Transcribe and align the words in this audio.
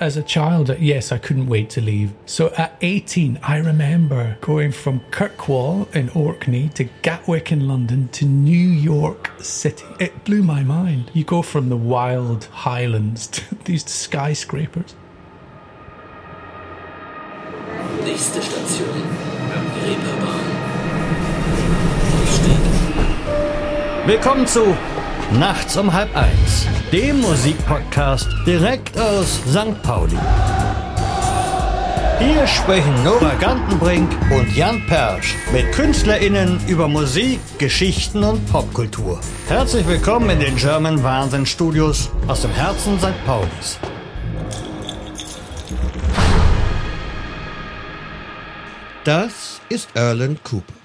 As 0.00 0.16
a 0.16 0.22
child, 0.22 0.78
yes, 0.78 1.10
I 1.10 1.18
couldn't 1.18 1.48
wait 1.48 1.70
to 1.70 1.80
leave. 1.80 2.12
So 2.24 2.52
at 2.56 2.76
18, 2.82 3.40
I 3.42 3.56
remember 3.56 4.38
going 4.40 4.70
from 4.70 5.00
Kirkwall 5.10 5.92
in 5.92 6.08
Orkney 6.10 6.68
to 6.74 6.84
Gatwick 7.02 7.50
in 7.50 7.66
London 7.66 8.06
to 8.12 8.24
New 8.24 8.68
York 8.68 9.32
City. 9.40 9.86
It 9.98 10.24
blew 10.24 10.44
my 10.44 10.62
mind. 10.62 11.10
You 11.14 11.24
go 11.24 11.42
from 11.42 11.68
the 11.68 11.76
wild 11.76 12.44
highlands 12.44 13.26
to 13.26 13.54
these 13.64 13.84
skyscrapers. 13.86 14.94
Nächste 18.04 18.40
Station. 18.40 18.86
Reeperbahn. 19.84 20.46
Willkommen 24.06 24.46
zu 24.46 24.76
Nachts 25.32 25.76
um 25.76 25.92
halb 25.92 26.16
eins, 26.16 26.66
dem 26.90 27.20
Musikpodcast 27.20 28.26
direkt 28.46 28.98
aus 28.98 29.40
St. 29.50 29.80
Pauli. 29.82 30.16
Hier 32.18 32.46
sprechen 32.46 33.04
Nora 33.04 33.34
Gantenbrink 33.34 34.10
und 34.30 34.56
Jan 34.56 34.84
Persch 34.86 35.36
mit 35.52 35.70
KünstlerInnen 35.72 36.66
über 36.66 36.88
Musik, 36.88 37.40
Geschichten 37.58 38.24
und 38.24 38.44
Popkultur. 38.50 39.20
Herzlich 39.48 39.86
willkommen 39.86 40.30
in 40.30 40.40
den 40.40 40.56
German 40.56 41.02
Wahnsinn 41.02 41.44
Studios 41.44 42.08
aus 42.26 42.40
dem 42.40 42.50
Herzen 42.52 42.98
St. 42.98 43.26
Paulis. 43.26 43.78
Das 49.04 49.60
ist 49.68 49.90
Erland 49.94 50.42
Cooper. 50.42 50.77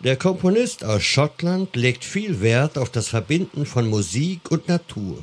Der 0.00 0.16
Komponist 0.16 0.84
aus 0.84 1.02
Schottland 1.02 1.74
legt 1.74 2.04
viel 2.04 2.42
Wert 2.42 2.76
auf 2.76 2.90
das 2.90 3.08
Verbinden 3.08 3.64
von 3.64 3.88
Musik 3.88 4.50
und 4.50 4.68
Natur, 4.68 5.22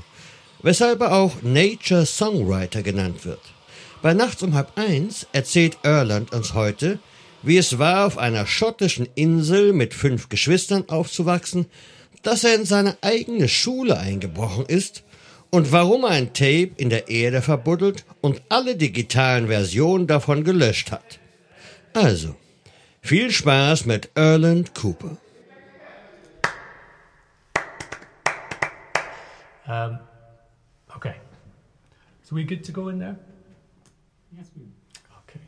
weshalb 0.63 1.01
er 1.01 1.13
auch 1.13 1.43
Nature 1.43 2.07
Songwriter 2.07 2.81
genannt 2.81 3.23
wird. 3.23 3.39
Bei 4.01 4.15
Nachts 4.15 4.41
um 4.41 4.55
halb 4.55 4.75
eins 4.75 5.27
erzählt 5.31 5.77
Erland 5.83 6.33
uns 6.33 6.55
heute, 6.55 6.97
wie 7.43 7.57
es 7.57 7.77
war, 7.77 8.07
auf 8.07 8.17
einer 8.17 8.47
schottischen 8.47 9.07
Insel 9.13 9.73
mit 9.73 9.93
fünf 9.93 10.29
Geschwistern 10.29 10.89
aufzuwachsen, 10.89 11.67
dass 12.23 12.43
er 12.43 12.55
in 12.55 12.65
seine 12.65 12.97
eigene 13.01 13.49
Schule 13.49 13.99
eingebrochen 13.99 14.65
ist 14.65 15.03
und 15.51 15.71
warum 15.71 16.03
er 16.03 16.09
ein 16.09 16.33
Tape 16.33 16.71
in 16.77 16.89
der 16.89 17.09
Erde 17.09 17.43
verbuddelt 17.43 18.05
und 18.21 18.41
alle 18.49 18.75
digitalen 18.75 19.47
Versionen 19.47 20.07
davon 20.07 20.43
gelöscht 20.43 20.91
hat. 20.91 21.19
Also, 21.93 22.35
viel 23.03 23.29
Spaß 23.31 23.85
mit 23.85 24.09
Erland 24.15 24.73
Cooper. 24.73 25.17
Um, 29.67 29.99
okay. 30.95 31.15
So 32.23 32.35
we 32.35 32.43
good 32.43 32.63
to 32.63 32.71
go 32.71 32.89
in 32.89 32.99
there? 32.99 33.17
Yes, 34.35 34.49
we. 34.55 34.63
Okay. 35.19 35.39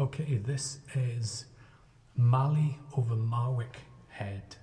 Okay, 0.00 0.38
this 0.38 0.80
is 0.94 1.46
Maalie 2.18 2.76
over 2.96 3.14
Marwick 3.14 3.76
Head. 4.08 4.56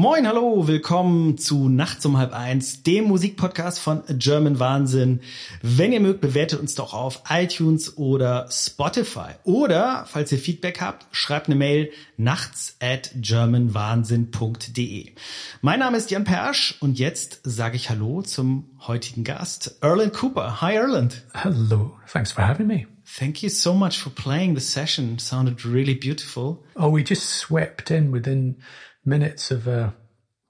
Moin, 0.00 0.26
hallo, 0.26 0.66
willkommen 0.66 1.36
zu 1.36 1.68
Nachts 1.68 2.06
um 2.06 2.16
halb 2.16 2.32
eins, 2.32 2.82
dem 2.82 3.04
Musikpodcast 3.04 3.78
von 3.78 4.02
German 4.08 4.58
Wahnsinn. 4.58 5.20
Wenn 5.60 5.92
ihr 5.92 6.00
mögt, 6.00 6.22
bewertet 6.22 6.58
uns 6.58 6.74
doch 6.74 6.94
auf 6.94 7.24
iTunes 7.28 7.98
oder 7.98 8.48
Spotify. 8.50 9.32
Oder, 9.44 10.06
falls 10.08 10.32
ihr 10.32 10.38
Feedback 10.38 10.80
habt, 10.80 11.04
schreibt 11.14 11.48
eine 11.48 11.54
Mail 11.56 11.90
nachts 12.16 12.78
at 12.80 13.10
germanwahnsinn.de. 13.14 15.12
Mein 15.60 15.80
Name 15.80 15.98
ist 15.98 16.10
Jan 16.10 16.24
Persch 16.24 16.76
und 16.80 16.98
jetzt 16.98 17.40
sage 17.42 17.76
ich 17.76 17.90
Hallo 17.90 18.22
zum 18.22 18.70
heutigen 18.86 19.22
Gast, 19.22 19.76
Erland 19.82 20.14
Cooper. 20.14 20.62
Hi, 20.62 20.76
Erland. 20.76 21.26
Hello. 21.34 21.92
Thanks 22.10 22.32
for 22.32 22.48
having 22.48 22.68
me. 22.68 22.86
Thank 23.04 23.42
you 23.42 23.50
so 23.50 23.74
much 23.74 23.98
for 23.98 24.10
playing 24.10 24.54
the 24.54 24.62
session. 24.62 25.18
Sounded 25.18 25.66
really 25.66 25.94
beautiful. 25.94 26.64
Oh, 26.76 26.90
we 26.94 27.02
just 27.02 27.28
swept 27.28 27.90
in 27.90 28.12
within 28.12 28.62
minutes 29.04 29.50
of 29.50 29.66
uh 29.66 29.90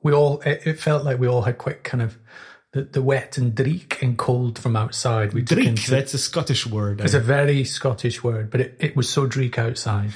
we 0.02 0.12
all 0.12 0.40
it, 0.40 0.66
it 0.66 0.80
felt 0.80 1.04
like 1.04 1.18
we 1.18 1.28
all 1.28 1.42
had 1.42 1.58
quite 1.58 1.84
kind 1.84 2.02
of 2.02 2.18
the, 2.72 2.82
the 2.82 3.02
wet 3.02 3.36
and 3.36 3.54
dreek 3.54 4.00
and 4.00 4.16
cold 4.16 4.58
from 4.58 4.76
outside. 4.76 5.32
We 5.32 5.42
Dreek, 5.42 5.66
into- 5.66 5.90
that's 5.90 6.14
a 6.14 6.18
Scottish 6.18 6.66
word. 6.66 7.00
It's 7.00 7.14
a 7.14 7.20
very 7.20 7.64
Scottish 7.64 8.22
word, 8.22 8.50
but 8.50 8.60
it, 8.60 8.76
it 8.78 8.96
was 8.96 9.08
so 9.08 9.26
dreek 9.26 9.58
outside. 9.58 10.10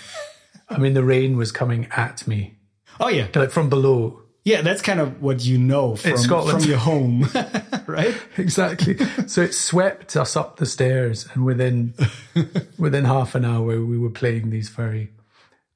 I 0.68 0.78
mean, 0.78 0.94
the 0.94 1.04
rain 1.04 1.36
was 1.36 1.52
coming 1.52 1.88
at 1.90 2.26
me, 2.26 2.54
oh 3.00 3.08
yeah. 3.08 3.26
like 3.34 3.50
from 3.50 3.68
below. 3.68 4.20
Yeah, 4.44 4.60
that's 4.60 4.82
kind 4.82 5.00
of 5.00 5.22
what 5.22 5.42
you 5.42 5.56
know 5.56 5.96
from, 5.96 6.18
Scotland. 6.18 6.60
from 6.60 6.70
your 6.70 6.78
home, 6.78 7.28
right? 7.86 8.14
Exactly. 8.36 8.98
so 9.26 9.40
it 9.40 9.54
swept 9.54 10.16
us 10.16 10.36
up 10.36 10.56
the 10.56 10.66
stairs, 10.66 11.26
and 11.34 11.44
within 11.44 11.94
within 12.78 13.04
half 13.04 13.34
an 13.34 13.44
hour, 13.44 13.84
we 13.84 13.98
were 13.98 14.10
playing 14.10 14.50
these 14.50 14.68
very 14.68 15.10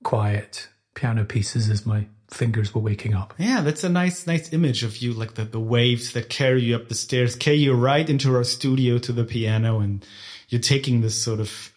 quiet 0.05 0.69
piano 0.95 1.25
pieces 1.25 1.69
as 1.71 1.85
my 1.85 2.07
fingers 2.31 2.75
were 2.75 2.81
waking 2.81 3.15
up. 3.15 3.35
Yeah, 3.39 3.61
that's 3.63 3.85
a 3.85 3.89
nice, 3.89 4.27
nice 4.27 4.53
image 4.53 4.83
of 4.83 4.99
you, 4.99 5.13
like 5.13 5.35
the, 5.35 5.45
the 5.45 5.61
waves 5.61 6.13
that 6.13 6.29
carry 6.29 6.63
you 6.63 6.77
up 6.77 6.89
the 6.89 6.95
stairs, 6.95 7.35
carry 7.35 7.57
you 7.59 7.75
right 7.75 8.09
into 8.09 8.35
our 8.35 8.45
studio 8.45 8.99
to 8.99 9.13
the 9.13 9.25
piano, 9.25 9.81
and 9.81 10.05
you're 10.49 10.61
taking 10.61 11.01
this 11.01 11.21
sort 11.23 11.41
of 11.41 11.73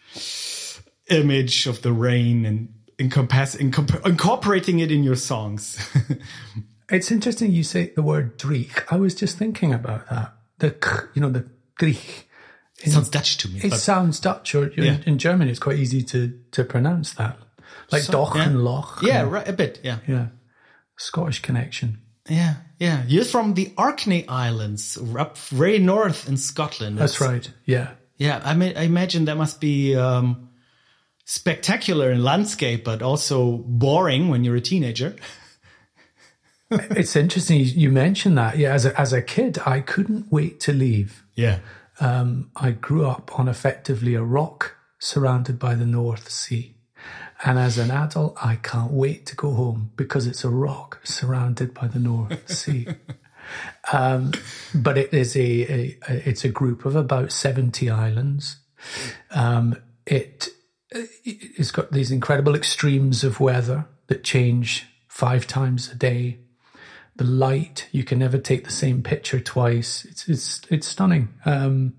image 1.08 1.66
of 1.66 1.82
the 1.82 1.92
rain 1.92 2.44
and 2.46 2.72
encompass, 2.98 3.54
incorporating 3.54 4.78
it 4.80 4.90
in 4.92 5.02
your 5.02 5.16
songs. 5.16 5.78
It's 6.90 7.10
interesting 7.10 7.52
you 7.52 7.64
say 7.64 7.90
the 7.96 8.02
word 8.02 8.38
dreek. 8.38 8.84
I 8.90 8.96
was 8.96 9.14
just 9.14 9.38
thinking 9.38 9.72
about 9.72 10.10
that. 10.10 10.34
The 10.58 10.72
k, 10.72 10.90
you 11.14 11.22
know 11.22 11.30
the 11.30 11.48
dreek. 11.80 12.24
it 12.84 12.90
sounds 12.90 13.08
Dutch 13.08 13.38
to 13.38 13.48
me. 13.48 13.60
It 13.62 13.72
sounds 13.72 14.20
Dutch, 14.20 14.54
or 14.54 14.70
Yeah. 14.76 14.98
in 15.06 15.16
German, 15.16 15.48
it's 15.48 15.58
quite 15.58 15.78
easy 15.78 16.02
to 16.02 16.38
to 16.50 16.64
pronounce 16.64 17.14
that, 17.14 17.38
like 17.90 18.02
So- 18.02 18.12
doch 18.12 18.34
yeah. 18.36 18.42
and 18.46 18.62
loch. 18.62 19.00
yeah, 19.02 19.22
and- 19.22 19.32
right, 19.32 19.48
a 19.48 19.54
bit. 19.54 19.80
Yeah, 19.82 20.00
yeah. 20.06 20.26
Scottish 21.02 21.40
connection. 21.42 21.98
yeah, 22.28 22.54
yeah. 22.78 23.02
You're 23.08 23.24
from 23.24 23.54
the 23.54 23.72
Orkney 23.76 24.26
Islands, 24.28 24.96
up 25.18 25.36
very 25.38 25.78
north 25.78 26.28
in 26.28 26.36
Scotland. 26.36 26.98
That's 26.98 27.14
It's- 27.16 27.28
right. 27.30 27.50
Yeah. 27.66 27.90
Yeah, 28.18 28.40
I, 28.44 28.54
mean, 28.54 28.76
I 28.76 28.82
imagine 28.84 29.24
that 29.24 29.36
must 29.36 29.60
be 29.60 29.96
um, 29.96 30.48
spectacular 31.24 32.12
in 32.12 32.22
landscape, 32.22 32.84
but 32.84 33.02
also 33.02 33.56
boring 33.66 34.28
when 34.28 34.44
you're 34.44 34.56
a 34.56 34.60
teenager. 34.60 35.16
It's 36.70 37.16
interesting 37.16 37.58
you- 37.60 37.66
you 37.66 37.90
mentioned 37.90 38.38
that. 38.38 38.56
Yeah, 38.56 38.72
as 38.72 38.86
a, 38.86 38.98
as 38.98 39.12
a 39.12 39.20
kid, 39.20 39.58
I 39.66 39.80
couldn't 39.80 40.32
wait 40.32 40.58
to 40.60 40.72
leave. 40.72 41.22
Yeah. 41.34 41.58
Um, 42.00 42.50
I 42.56 42.70
grew 42.70 43.04
up 43.06 43.38
on 43.38 43.46
effectively 43.48 44.14
a 44.14 44.22
rock 44.22 44.76
surrounded 44.98 45.58
by 45.58 45.74
the 45.74 45.84
North 45.84 46.30
Sea. 46.30 46.71
And 47.44 47.58
as 47.58 47.78
an 47.78 47.90
adult, 47.90 48.36
I 48.42 48.56
can't 48.56 48.92
wait 48.92 49.26
to 49.26 49.36
go 49.36 49.52
home 49.52 49.90
because 49.96 50.26
it's 50.26 50.44
a 50.44 50.48
rock 50.48 51.00
surrounded 51.04 51.74
by 51.74 51.88
the 51.88 51.98
North 51.98 52.48
Sea. 52.50 52.86
Um, 53.92 54.32
but 54.72 54.96
it 54.96 55.12
is 55.12 55.36
a, 55.36 55.40
a, 55.40 55.98
a 56.08 56.28
it's 56.28 56.44
a 56.44 56.48
group 56.48 56.84
of 56.84 56.96
about 56.96 57.32
70 57.32 57.90
islands. 57.90 58.56
Um, 59.32 59.76
it, 60.06 60.48
it's 60.90 61.70
got 61.70 61.92
these 61.92 62.10
incredible 62.10 62.54
extremes 62.54 63.24
of 63.24 63.40
weather 63.40 63.86
that 64.06 64.24
change 64.24 64.86
five 65.08 65.46
times 65.46 65.90
a 65.90 65.94
day. 65.94 66.38
The 67.16 67.24
light, 67.24 67.88
you 67.92 68.04
can 68.04 68.20
never 68.20 68.38
take 68.38 68.64
the 68.64 68.70
same 68.70 69.02
picture 69.02 69.40
twice. 69.40 70.04
It's, 70.06 70.28
it's, 70.28 70.60
it's 70.70 70.86
stunning. 70.86 71.28
Um, 71.44 71.94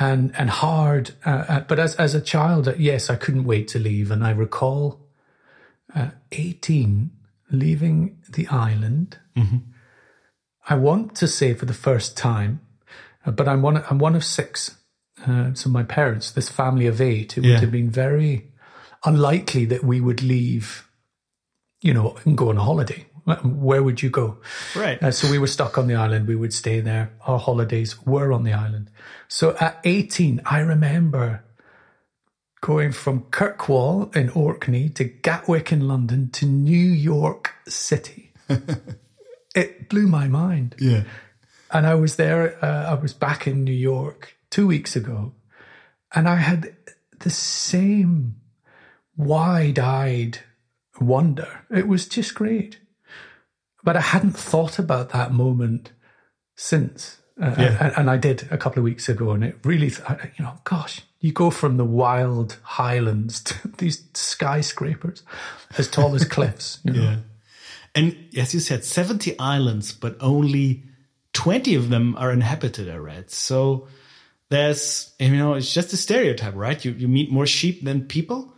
and 0.00 0.32
and 0.36 0.50
hard. 0.50 1.10
Uh, 1.24 1.44
uh, 1.48 1.60
but 1.60 1.78
as 1.78 1.94
as 1.96 2.14
a 2.14 2.20
child, 2.20 2.68
uh, 2.68 2.74
yes, 2.78 3.10
I 3.10 3.16
couldn't 3.16 3.44
wait 3.44 3.68
to 3.68 3.78
leave. 3.78 4.10
And 4.10 4.24
I 4.24 4.30
recall 4.30 5.06
uh, 5.94 6.10
eighteen 6.32 7.10
leaving 7.50 8.18
the 8.28 8.46
island. 8.48 9.18
I 10.70 10.74
want 10.74 11.14
to 11.16 11.26
say 11.26 11.54
for 11.54 11.64
the 11.64 11.72
first 11.72 12.16
time, 12.16 12.60
uh, 13.24 13.30
but 13.30 13.46
I'm 13.48 13.62
one. 13.62 13.82
I'm 13.88 13.98
one 13.98 14.16
of 14.16 14.24
six. 14.24 14.76
Uh, 15.26 15.54
so 15.54 15.68
my 15.70 15.82
parents, 15.82 16.30
this 16.30 16.48
family 16.48 16.86
of 16.86 17.00
eight, 17.00 17.36
it 17.38 17.44
Yeah. 17.44 17.52
would 17.54 17.60
have 17.60 17.72
been 17.72 17.90
very 17.90 18.52
unlikely 19.04 19.64
that 19.66 19.82
we 19.84 20.00
would 20.00 20.22
leave. 20.22 20.87
You 21.80 21.94
know, 21.94 22.16
and 22.24 22.36
go 22.36 22.50
on 22.50 22.58
a 22.58 22.62
holiday. 22.62 23.06
Where 23.44 23.82
would 23.82 24.02
you 24.02 24.10
go? 24.10 24.38
Right. 24.74 25.02
Uh, 25.02 25.10
so 25.10 25.30
we 25.30 25.38
were 25.38 25.46
stuck 25.46 25.76
on 25.76 25.86
the 25.86 25.94
island. 25.94 26.26
We 26.26 26.34
would 26.34 26.54
stay 26.54 26.80
there. 26.80 27.12
Our 27.26 27.38
holidays 27.38 28.00
were 28.06 28.32
on 28.32 28.42
the 28.42 28.54
island. 28.54 28.90
So 29.28 29.54
at 29.60 29.80
18, 29.84 30.40
I 30.46 30.60
remember 30.60 31.44
going 32.60 32.92
from 32.92 33.22
Kirkwall 33.24 34.14
in 34.16 34.30
Orkney 34.30 34.88
to 34.90 35.04
Gatwick 35.04 35.72
in 35.72 35.86
London 35.86 36.30
to 36.32 36.46
New 36.46 36.76
York 36.76 37.54
City. 37.68 38.32
it 39.54 39.88
blew 39.88 40.06
my 40.06 40.26
mind. 40.26 40.74
Yeah. 40.78 41.04
And 41.70 41.86
I 41.86 41.94
was 41.94 42.16
there, 42.16 42.62
uh, 42.64 42.90
I 42.90 42.94
was 42.94 43.12
back 43.12 43.46
in 43.46 43.62
New 43.62 43.72
York 43.72 44.36
two 44.50 44.66
weeks 44.66 44.96
ago, 44.96 45.34
and 46.14 46.28
I 46.28 46.36
had 46.36 46.74
the 47.20 47.30
same 47.30 48.36
wide 49.16 49.78
eyed 49.78 50.38
wonder. 51.00 51.48
It 51.70 51.86
was 51.88 52.06
just 52.08 52.34
great. 52.34 52.78
But 53.84 53.96
I 53.96 54.00
hadn't 54.00 54.36
thought 54.36 54.78
about 54.78 55.10
that 55.10 55.32
moment 55.32 55.92
since. 56.56 57.18
Uh, 57.40 57.54
Yeah. 57.56 57.76
and, 57.80 57.92
and 57.96 58.10
I 58.10 58.16
did 58.16 58.48
a 58.50 58.58
couple 58.58 58.80
of 58.80 58.84
weeks 58.84 59.08
ago, 59.08 59.30
and 59.30 59.44
it 59.44 59.56
really, 59.64 59.86
you 60.36 60.44
know, 60.44 60.54
gosh, 60.64 61.02
you 61.20 61.32
go 61.32 61.50
from 61.50 61.76
the 61.76 61.84
wild 61.84 62.56
highlands 62.62 63.40
to 63.44 63.68
these 63.78 64.02
skyscrapers 64.14 65.22
as 65.78 65.88
tall 65.88 66.14
as 66.14 66.24
cliffs. 66.36 66.80
You 66.84 66.92
know? 66.92 67.02
Yeah. 67.02 67.16
And 67.94 68.16
as 68.36 68.54
you 68.54 68.60
said, 68.60 68.84
70 68.84 69.38
islands, 69.38 69.92
but 69.92 70.16
only 70.20 70.84
20 71.32 71.74
of 71.76 71.88
them 71.90 72.16
are 72.16 72.32
inhabited, 72.32 72.90
I 72.90 72.96
read. 72.96 73.30
So 73.30 73.86
there's, 74.50 75.14
you 75.18 75.36
know, 75.36 75.54
it's 75.54 75.72
just 75.72 75.92
a 75.92 75.96
stereotype, 75.96 76.54
right? 76.54 76.84
You, 76.84 76.92
you 76.92 77.08
meet 77.08 77.30
more 77.30 77.46
sheep 77.46 77.84
than 77.84 78.06
people. 78.06 78.54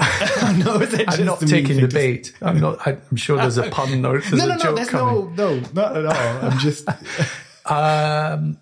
no, 0.64 0.80
I'm 1.08 1.24
not 1.26 1.40
taking 1.40 1.80
the 1.80 1.88
bait. 1.92 2.32
I'm 2.40 2.58
not. 2.60 2.86
I'm 2.86 3.16
sure 3.16 3.36
there's 3.36 3.58
a 3.58 3.68
pun 3.70 4.04
or 4.04 4.20
there's 4.20 4.32
No, 4.32 4.44
a 4.44 4.48
no, 4.48 4.54
no, 4.54 4.62
joke 4.62 4.76
there's 4.76 4.88
coming. 4.88 5.34
no, 5.36 5.54
no, 5.58 5.62
not 5.74 5.96
at 5.96 6.06
all. 6.06 6.50
I'm 6.50 6.58
just, 6.58 6.86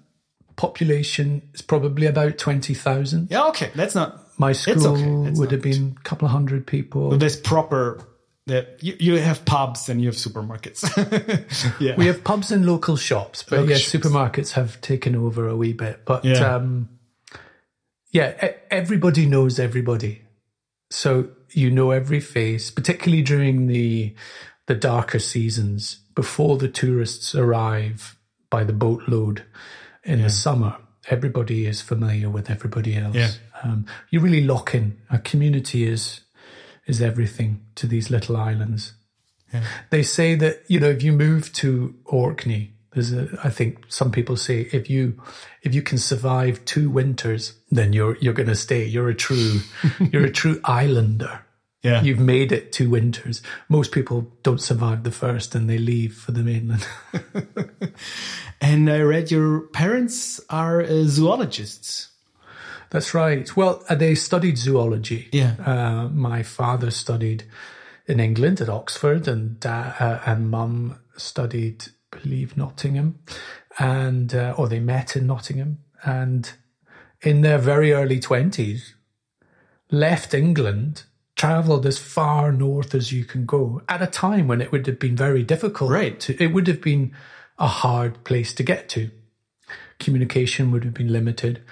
Population 0.56 1.42
is 1.54 1.62
probably 1.62 2.06
about 2.06 2.36
twenty 2.38 2.74
thousand. 2.74 3.28
yeah, 3.30 3.46
okay. 3.48 3.70
That's 3.76 3.94
not, 3.94 4.36
My 4.38 4.50
school 4.52 4.88
okay. 4.88 5.30
Would 5.38 5.52
have 5.52 5.62
been 5.62 5.96
a 5.96 6.02
couple 6.02 6.26
of 6.26 6.32
hundred 6.32 6.66
people. 6.66 7.16
there's 7.16 7.36
proper, 7.36 8.00
that 8.46 8.82
you, 8.82 8.96
you 8.98 9.18
have 9.18 9.44
pubs 9.44 9.88
and 9.88 10.00
you 10.00 10.08
have 10.08 10.16
supermarkets. 10.16 10.82
yeah. 11.80 11.94
We 11.96 12.06
have 12.06 12.24
pubs 12.24 12.50
and 12.50 12.66
local 12.66 12.96
shops, 12.96 13.44
but 13.44 13.60
Local 13.60 13.70
yes, 13.70 13.82
shops. 13.82 13.94
supermarkets 14.06 14.52
have 14.52 14.80
taken 14.80 15.14
over 15.14 15.46
a 15.46 15.56
wee 15.56 15.74
bit. 15.74 16.04
But 16.04 16.24
Yeah. 16.24 16.56
um, 16.56 16.88
yeah, 18.10 18.52
everybody 18.70 19.26
knows 19.26 19.60
everybody, 19.60 20.22
so 20.90 21.28
you 21.50 21.70
know 21.70 21.90
every 21.90 22.20
face, 22.20 22.70
particularly 22.70 23.22
during 23.22 23.66
the 23.66 24.14
the 24.66 24.74
darker 24.74 25.18
seasons 25.18 26.00
before 26.14 26.58
the 26.58 26.68
tourists 26.68 27.34
arrive 27.34 28.18
by 28.50 28.64
the 28.64 28.72
boatload 28.72 29.44
in 30.04 30.22
the 30.22 30.30
summer. 30.30 30.76
Everybody 31.08 31.66
is 31.66 31.80
familiar 31.80 32.28
with 32.28 32.50
everybody 32.50 32.96
else. 32.96 33.16
Yeah. 33.16 33.30
Um, 33.62 33.86
you 34.10 34.20
really 34.20 34.44
lock 34.44 34.74
in. 34.74 34.98
A 35.10 35.18
community 35.18 35.84
is 35.84 36.20
is 36.86 37.00
everything 37.02 37.64
to 37.76 37.86
these 37.86 38.10
little 38.10 38.36
islands. 38.36 38.94
They 39.90 40.02
say 40.02 40.34
that 40.34 40.62
you 40.68 40.80
know 40.80 40.90
if 40.90 41.02
you 41.02 41.12
move 41.12 41.52
to 41.54 41.94
Orkney, 42.04 42.74
there's 42.92 43.12
a. 43.12 43.28
I 43.44 43.50
think 43.50 43.84
some 43.88 44.10
people 44.10 44.36
say 44.36 44.68
if 44.72 44.88
you 44.88 45.20
if 45.62 45.74
you 45.74 45.82
can 45.82 45.98
survive 45.98 46.64
two 46.64 46.90
winters, 46.90 47.54
then 47.70 47.92
you're 47.92 48.16
you're 48.20 48.34
going 48.34 48.48
to 48.48 48.56
stay. 48.56 48.84
You're 48.84 49.08
a 49.08 49.14
true 49.14 49.60
you're 50.12 50.24
a 50.24 50.30
true 50.30 50.60
islander. 50.64 51.44
Yeah. 51.82 52.02
You've 52.02 52.18
made 52.18 52.50
it 52.50 52.72
two 52.72 52.90
winters. 52.90 53.40
Most 53.68 53.92
people 53.92 54.32
don't 54.42 54.60
survive 54.60 55.04
the 55.04 55.12
first 55.12 55.54
and 55.54 55.70
they 55.70 55.78
leave 55.78 56.14
for 56.16 56.32
the 56.32 56.42
mainland. 56.42 56.84
and 58.60 58.90
I 58.90 59.00
read 59.00 59.30
your 59.30 59.60
parents 59.60 60.40
are 60.50 60.82
uh, 60.82 61.04
zoologists. 61.04 62.08
That's 62.90 63.14
right. 63.14 63.54
Well, 63.56 63.84
uh, 63.88 63.94
they 63.94 64.14
studied 64.14 64.58
zoology. 64.58 65.28
Yeah. 65.32 65.54
Uh, 65.64 66.08
my 66.08 66.42
father 66.42 66.90
studied 66.90 67.44
in 68.06 68.18
England 68.18 68.60
at 68.60 68.68
Oxford, 68.68 69.28
and 69.28 69.60
da- 69.60 69.92
uh, 70.00 70.20
and 70.24 70.50
mum 70.50 70.98
studied, 71.16 71.84
believe, 72.10 72.56
Nottingham, 72.56 73.18
and 73.78 74.34
uh, 74.34 74.54
or 74.56 74.68
they 74.68 74.80
met 74.80 75.16
in 75.16 75.26
Nottingham, 75.26 75.78
and 76.04 76.52
in 77.22 77.40
their 77.42 77.58
very 77.58 77.92
early 77.92 78.20
twenties, 78.20 78.94
left 79.90 80.34
England, 80.34 81.04
travelled 81.36 81.86
as 81.86 81.98
far 81.98 82.52
north 82.52 82.94
as 82.94 83.12
you 83.12 83.24
can 83.24 83.46
go 83.46 83.80
at 83.88 84.02
a 84.02 84.06
time 84.06 84.48
when 84.48 84.60
it 84.60 84.72
would 84.72 84.86
have 84.86 84.98
been 84.98 85.16
very 85.16 85.42
difficult. 85.42 85.90
Right. 85.90 86.18
To, 86.20 86.42
it 86.42 86.52
would 86.52 86.66
have 86.66 86.80
been 86.80 87.14
a 87.58 87.66
hard 87.66 88.24
place 88.24 88.52
to 88.54 88.62
get 88.62 88.88
to. 88.90 89.10
Communication 89.98 90.70
would 90.70 90.84
have 90.84 90.94
been 90.94 91.12
limited. 91.12 91.62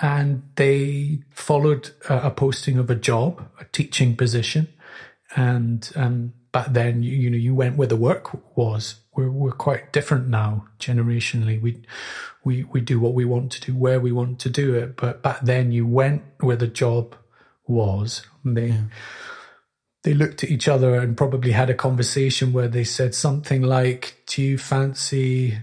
And 0.00 0.42
they 0.56 1.20
followed 1.30 1.90
a, 2.08 2.26
a 2.26 2.30
posting 2.30 2.78
of 2.78 2.90
a 2.90 2.94
job, 2.94 3.48
a 3.58 3.64
teaching 3.64 4.16
position. 4.16 4.68
And 5.34 5.90
um, 5.96 6.32
back 6.52 6.68
then, 6.72 7.02
you, 7.02 7.14
you 7.16 7.30
know, 7.30 7.36
you 7.36 7.54
went 7.54 7.76
where 7.76 7.88
the 7.88 7.96
work 7.96 8.56
was. 8.56 8.96
We're, 9.14 9.30
we're 9.30 9.52
quite 9.52 9.92
different 9.92 10.28
now, 10.28 10.66
generationally. 10.78 11.60
We, 11.60 11.82
we, 12.44 12.64
we 12.64 12.80
do 12.80 13.00
what 13.00 13.14
we 13.14 13.24
want 13.24 13.52
to 13.52 13.60
do, 13.60 13.74
where 13.74 14.00
we 14.00 14.12
want 14.12 14.38
to 14.40 14.50
do 14.50 14.74
it. 14.74 14.96
But 14.96 15.22
back 15.22 15.40
then, 15.40 15.72
you 15.72 15.86
went 15.86 16.22
where 16.40 16.56
the 16.56 16.66
job 16.66 17.16
was. 17.66 18.26
They, 18.44 18.74
they 20.06 20.14
looked 20.14 20.44
at 20.44 20.50
each 20.50 20.68
other 20.68 20.94
and 20.94 21.16
probably 21.16 21.52
had 21.52 21.68
a 21.68 21.74
conversation 21.74 22.52
where 22.52 22.68
they 22.68 22.84
said 22.84 23.14
something 23.14 23.62
like, 23.62 24.22
Do 24.26 24.42
you 24.42 24.58
fancy 24.58 25.58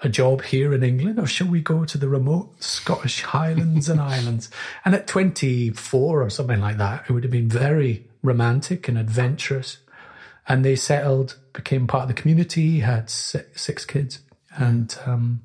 a 0.00 0.08
job 0.08 0.42
here 0.42 0.72
in 0.72 0.84
England 0.84 1.18
or 1.18 1.26
shall 1.26 1.48
we 1.48 1.60
go 1.60 1.84
to 1.84 1.98
the 1.98 2.08
remote 2.08 2.62
Scottish 2.62 3.22
Highlands 3.22 3.88
and 3.88 4.00
Islands? 4.16 4.50
And 4.84 4.94
at 4.94 5.06
24 5.06 6.22
or 6.22 6.30
something 6.30 6.60
like 6.60 6.76
that, 6.76 7.04
it 7.08 7.12
would 7.12 7.24
have 7.24 7.32
been 7.32 7.48
very 7.48 8.06
romantic 8.22 8.88
and 8.88 8.98
adventurous. 8.98 9.78
And 10.48 10.64
they 10.64 10.76
settled, 10.76 11.38
became 11.52 11.86
part 11.86 12.02
of 12.02 12.08
the 12.08 12.20
community, 12.20 12.80
had 12.80 13.10
six, 13.10 13.62
six 13.62 13.84
kids, 13.84 14.20
and 14.56 14.96
um, 15.04 15.42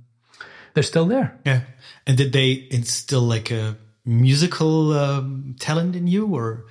they're 0.73 0.83
still 0.83 1.05
there. 1.05 1.37
Yeah. 1.45 1.61
And 2.07 2.17
did 2.17 2.31
they 2.31 2.67
instill 2.71 3.21
like 3.21 3.51
a 3.51 3.77
musical 4.05 4.93
um, 4.93 5.55
talent 5.59 5.95
in 5.95 6.07
you 6.07 6.33
or? 6.33 6.65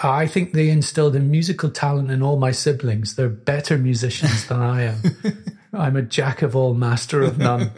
I 0.00 0.28
think 0.28 0.52
they 0.52 0.70
instilled 0.70 1.16
a 1.16 1.20
musical 1.20 1.70
talent 1.70 2.10
in 2.10 2.22
all 2.22 2.38
my 2.38 2.52
siblings. 2.52 3.16
They're 3.16 3.28
better 3.28 3.76
musicians 3.76 4.46
than 4.46 4.60
I 4.60 4.82
am. 4.82 5.02
I'm 5.72 5.96
a 5.96 6.02
jack 6.02 6.42
of 6.42 6.54
all, 6.54 6.74
master 6.74 7.20
of 7.22 7.38
none. 7.38 7.72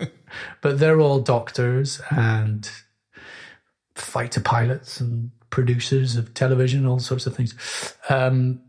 but 0.60 0.78
they're 0.78 1.00
all 1.00 1.20
doctors 1.20 2.00
and 2.10 2.70
fighter 3.94 4.40
pilots 4.40 5.00
and 5.00 5.30
producers 5.48 6.16
of 6.16 6.34
television, 6.34 6.86
all 6.86 6.98
sorts 6.98 7.26
of 7.26 7.34
things. 7.34 7.54
Um, 8.08 8.60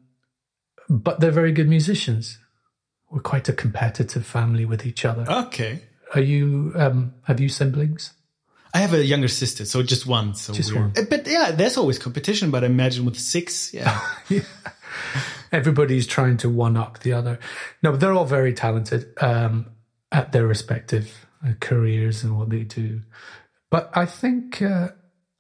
but 0.92 1.22
they're 1.22 1.32
very 1.32 1.54
good 1.54 1.70
musicians. 1.70 2.38
We're 3.10 3.22
quite 3.22 3.48
a 3.50 3.54
competitive 3.54 4.26
family 4.26 4.66
with 4.66 4.86
each 4.86 5.06
other. 5.06 5.26
Okay. 5.30 5.82
Are 6.14 6.22
you? 6.22 6.74
Um, 6.76 7.14
have 7.24 7.40
you 7.40 7.50
siblings? 7.50 8.14
I 8.74 8.80
have 8.80 8.94
a 8.94 9.04
younger 9.04 9.28
sister, 9.28 9.66
so 9.66 9.84
just 9.84 10.06
one. 10.06 10.34
So 10.36 10.54
Just 10.54 10.74
one. 10.74 10.94
Uh, 10.98 11.04
But 11.10 11.28
yeah, 11.28 11.52
there's 11.52 11.78
always 11.78 11.98
competition. 12.00 12.52
But 12.52 12.64
I 12.64 12.68
imagine 12.68 13.06
with 13.06 13.20
six, 13.20 13.74
yeah, 13.74 14.00
everybody's 15.52 16.08
trying 16.08 16.38
to 16.38 16.50
one 16.50 16.78
up 16.78 17.00
the 17.00 17.14
other. 17.14 17.40
No, 17.82 17.92
but 17.92 18.00
they're 18.00 18.14
all 18.14 18.26
very 18.26 18.54
talented 18.54 19.14
um, 19.22 19.68
at 20.12 20.32
their 20.32 20.48
respective 20.48 21.26
uh, 21.46 21.54
careers 21.60 22.24
and 22.24 22.38
what 22.38 22.50
they 22.50 22.64
do. 22.64 23.02
But 23.70 23.90
I 23.94 24.06
think 24.06 24.62
uh, 24.62 24.90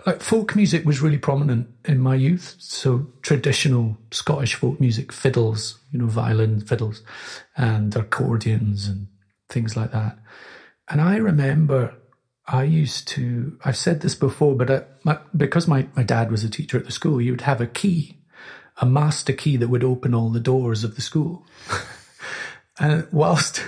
like 0.05 0.21
folk 0.21 0.55
music 0.55 0.85
was 0.85 1.01
really 1.01 1.17
prominent 1.17 1.67
in 1.85 1.99
my 1.99 2.15
youth. 2.15 2.55
So 2.59 3.07
traditional 3.21 3.97
Scottish 4.11 4.55
folk 4.55 4.79
music, 4.79 5.11
fiddles, 5.11 5.79
you 5.91 5.99
know, 5.99 6.07
violin 6.07 6.61
fiddles, 6.61 7.03
and 7.55 7.95
accordions 7.95 8.87
and 8.87 9.07
things 9.49 9.75
like 9.75 9.91
that. 9.91 10.17
And 10.89 11.01
I 11.01 11.17
remember 11.17 11.95
I 12.47 12.63
used 12.63 13.07
to, 13.09 13.57
I've 13.63 13.77
said 13.77 14.01
this 14.01 14.15
before, 14.15 14.55
but 14.55 14.69
uh 14.69 14.83
my, 15.03 15.19
because 15.35 15.67
my, 15.67 15.87
my 15.95 16.03
dad 16.03 16.31
was 16.31 16.43
a 16.43 16.49
teacher 16.49 16.77
at 16.77 16.85
the 16.85 16.91
school, 16.91 17.21
you 17.21 17.31
would 17.31 17.41
have 17.41 17.61
a 17.61 17.67
key, 17.67 18.17
a 18.77 18.85
master 18.85 19.33
key 19.33 19.57
that 19.57 19.69
would 19.69 19.83
open 19.83 20.13
all 20.13 20.29
the 20.29 20.39
doors 20.39 20.83
of 20.83 20.95
the 20.95 21.01
school. 21.01 21.45
and 22.79 23.07
whilst, 23.11 23.63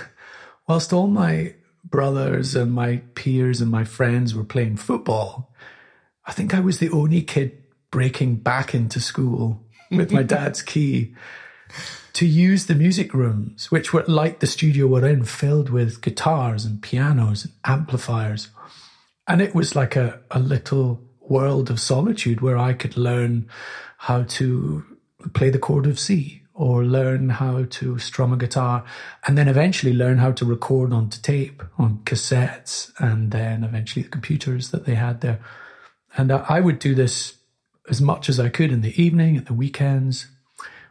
whilst 0.68 0.92
all 0.92 1.06
my 1.06 1.54
brothers 1.84 2.56
and 2.56 2.72
my 2.72 2.96
peers 3.14 3.60
and 3.60 3.70
my 3.70 3.84
friends 3.84 4.34
were 4.34 4.44
playing 4.44 4.76
football, 4.76 5.54
I 6.26 6.32
think 6.32 6.54
I 6.54 6.60
was 6.60 6.78
the 6.78 6.90
only 6.90 7.22
kid 7.22 7.62
breaking 7.90 8.36
back 8.36 8.74
into 8.74 9.00
school 9.00 9.62
with 9.90 10.10
my 10.10 10.22
dad's 10.22 10.62
key 10.72 11.14
to 12.14 12.26
use 12.26 12.66
the 12.66 12.74
music 12.74 13.12
rooms, 13.12 13.70
which 13.70 13.92
were 13.92 14.04
like 14.06 14.40
the 14.40 14.46
studio 14.46 14.86
we're 14.86 15.06
in, 15.06 15.24
filled 15.24 15.70
with 15.70 16.00
guitars 16.00 16.64
and 16.64 16.80
pianos 16.80 17.44
and 17.44 17.54
amplifiers. 17.64 18.48
And 19.26 19.42
it 19.42 19.54
was 19.54 19.74
like 19.74 19.96
a, 19.96 20.20
a 20.30 20.38
little 20.38 21.00
world 21.20 21.70
of 21.70 21.80
solitude 21.80 22.40
where 22.40 22.56
I 22.56 22.72
could 22.72 22.96
learn 22.96 23.48
how 23.98 24.22
to 24.22 24.84
play 25.32 25.50
the 25.50 25.58
chord 25.58 25.86
of 25.86 25.98
C 25.98 26.42
or 26.52 26.84
learn 26.84 27.30
how 27.30 27.64
to 27.64 27.98
strum 27.98 28.32
a 28.32 28.36
guitar 28.36 28.84
and 29.26 29.36
then 29.36 29.48
eventually 29.48 29.92
learn 29.92 30.18
how 30.18 30.30
to 30.30 30.44
record 30.44 30.92
onto 30.92 31.20
tape 31.20 31.62
on 31.78 31.98
cassettes 32.04 32.92
and 32.98 33.32
then 33.32 33.64
eventually 33.64 34.04
the 34.04 34.08
computers 34.08 34.70
that 34.70 34.84
they 34.84 34.94
had 34.94 35.20
there. 35.20 35.40
And 36.16 36.30
I 36.32 36.60
would 36.60 36.78
do 36.78 36.94
this 36.94 37.34
as 37.90 38.00
much 38.00 38.28
as 38.28 38.38
I 38.40 38.48
could 38.48 38.70
in 38.72 38.80
the 38.82 39.00
evening, 39.02 39.36
at 39.36 39.46
the 39.46 39.52
weekends, 39.54 40.28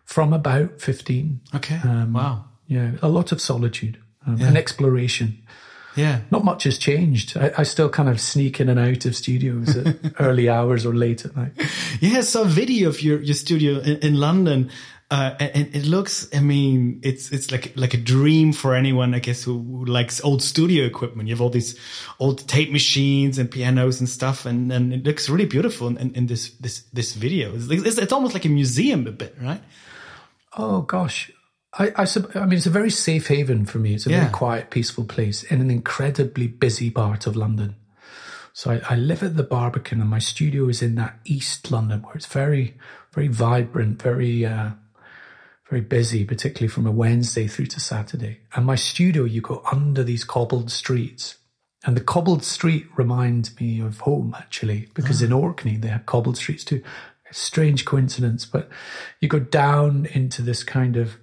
from 0.05 0.33
about 0.33 0.81
15. 0.81 1.39
okay, 1.55 1.79
Um, 1.83 2.13
wow, 2.13 2.45
Yeah, 2.67 2.91
a 3.01 3.07
lot 3.07 3.31
of 3.31 3.39
solitude 3.41 3.97
um, 4.27 4.41
and 4.41 4.57
exploration. 4.57 5.41
yeah, 5.95 6.21
Not 6.29 6.43
much 6.43 6.63
has 6.65 6.77
changed. 6.77 7.37
I, 7.37 7.51
I 7.59 7.63
still 7.63 7.89
kind 7.89 8.09
of 8.09 8.19
sneak 8.19 8.59
in 8.59 8.67
and 8.69 8.79
out 8.79 9.05
of 9.05 9.15
studios 9.15 9.75
at 9.77 9.95
early 10.19 10.49
hours 10.49 10.85
or 10.85 10.93
late 10.93 11.23
at 11.25 11.35
night. 11.35 11.53
yeah. 12.01 12.17
I 12.17 12.21
saw 12.21 12.41
a 12.41 12.45
video 12.45 12.89
of 12.89 13.01
your 13.01 13.21
your 13.21 13.35
studio 13.35 13.79
in, 13.79 13.97
in 13.99 14.19
London. 14.19 14.69
Uh, 15.13 15.35
and 15.39 15.75
it 15.75 15.85
looks, 15.85 16.27
I 16.33 16.39
mean, 16.39 16.99
it's 17.03 17.31
it's 17.31 17.51
like 17.51 17.65
like 17.75 17.93
a 17.93 18.01
dream 18.15 18.51
for 18.51 18.73
anyone, 18.73 19.13
I 19.13 19.19
guess, 19.19 19.43
who, 19.45 19.53
who 19.59 19.85
likes 19.85 20.23
old 20.23 20.41
studio 20.41 20.85
equipment. 20.85 21.29
You 21.29 21.35
have 21.35 21.41
all 21.41 21.51
these 21.51 21.77
old 22.17 22.47
tape 22.47 22.71
machines 22.71 23.37
and 23.37 23.47
pianos 23.51 23.99
and 23.99 24.09
stuff, 24.09 24.45
and, 24.49 24.71
and 24.73 24.91
it 24.91 25.03
looks 25.03 25.29
really 25.29 25.45
beautiful 25.45 25.85
in, 25.87 25.97
in, 25.97 26.15
in 26.15 26.25
this 26.25 26.43
this 26.59 26.75
this 26.93 27.13
video. 27.13 27.53
It's, 27.55 27.69
it's, 27.69 27.97
it's 27.99 28.13
almost 28.13 28.33
like 28.33 28.45
a 28.45 28.49
museum 28.49 29.05
a 29.05 29.11
bit, 29.11 29.35
right? 29.39 29.61
Oh 30.57 30.81
gosh. 30.81 31.31
I, 31.79 31.91
I, 31.95 32.05
sub- 32.05 32.31
I 32.35 32.45
mean, 32.45 32.57
it's 32.57 32.67
a 32.67 32.79
very 32.79 32.91
safe 32.91 33.27
haven 33.27 33.65
for 33.65 33.79
me. 33.79 33.93
It's 33.95 34.05
a 34.07 34.09
Yeah. 34.11 34.21
very 34.21 34.31
quiet, 34.33 34.69
peaceful 34.69 35.05
place 35.05 35.43
in 35.51 35.61
an 35.61 35.69
incredibly 35.71 36.47
busy 36.47 36.89
part 36.91 37.27
of 37.27 37.35
London. 37.35 37.75
So 38.53 38.71
I, 38.71 38.93
I 38.93 38.95
live 38.95 39.23
at 39.23 39.35
the 39.37 39.43
Barbican, 39.43 39.99
and 40.01 40.09
my 40.09 40.19
studio 40.19 40.69
is 40.69 40.81
in 40.81 40.95
that 40.95 41.19
East 41.25 41.71
London, 41.71 42.01
where 42.03 42.15
it's 42.15 42.27
very, 42.27 42.77
very 43.11 43.27
vibrant, 43.27 44.01
very, 44.01 44.45
uh, 44.45 44.69
very 45.73 45.81
busy, 45.81 46.23
particularly 46.23 46.67
from 46.67 46.85
a 46.85 46.91
Wednesday 46.91 47.47
through 47.47 47.65
to 47.65 47.79
Saturday. 47.79 48.41
And 48.55 48.63
my 48.63 48.75
studio, 48.75 49.23
you 49.23 49.41
go 49.41 49.63
under 49.71 50.03
these 50.03 50.23
cobbled 50.23 50.69
streets, 50.69 51.37
and 51.83 51.97
the 51.97 52.01
cobbled 52.01 52.43
street 52.43 52.85
reminds 52.95 53.59
me 53.59 53.81
of 53.81 54.01
home 54.01 54.35
actually, 54.37 54.89
because 54.93 55.23
in 55.23 55.33
Orkney 55.33 55.77
they 55.77 55.87
have 55.87 56.05
cobbled 56.05 56.37
streets 56.37 56.63
too. 56.63 56.83
Strange 57.31 57.85
coincidence, 57.85 58.45
but 58.45 58.69
you 59.19 59.27
go 59.27 59.39
down 59.39 60.05
into 60.13 60.43
this 60.43 60.63
kind 60.63 60.95
of 60.95 61.17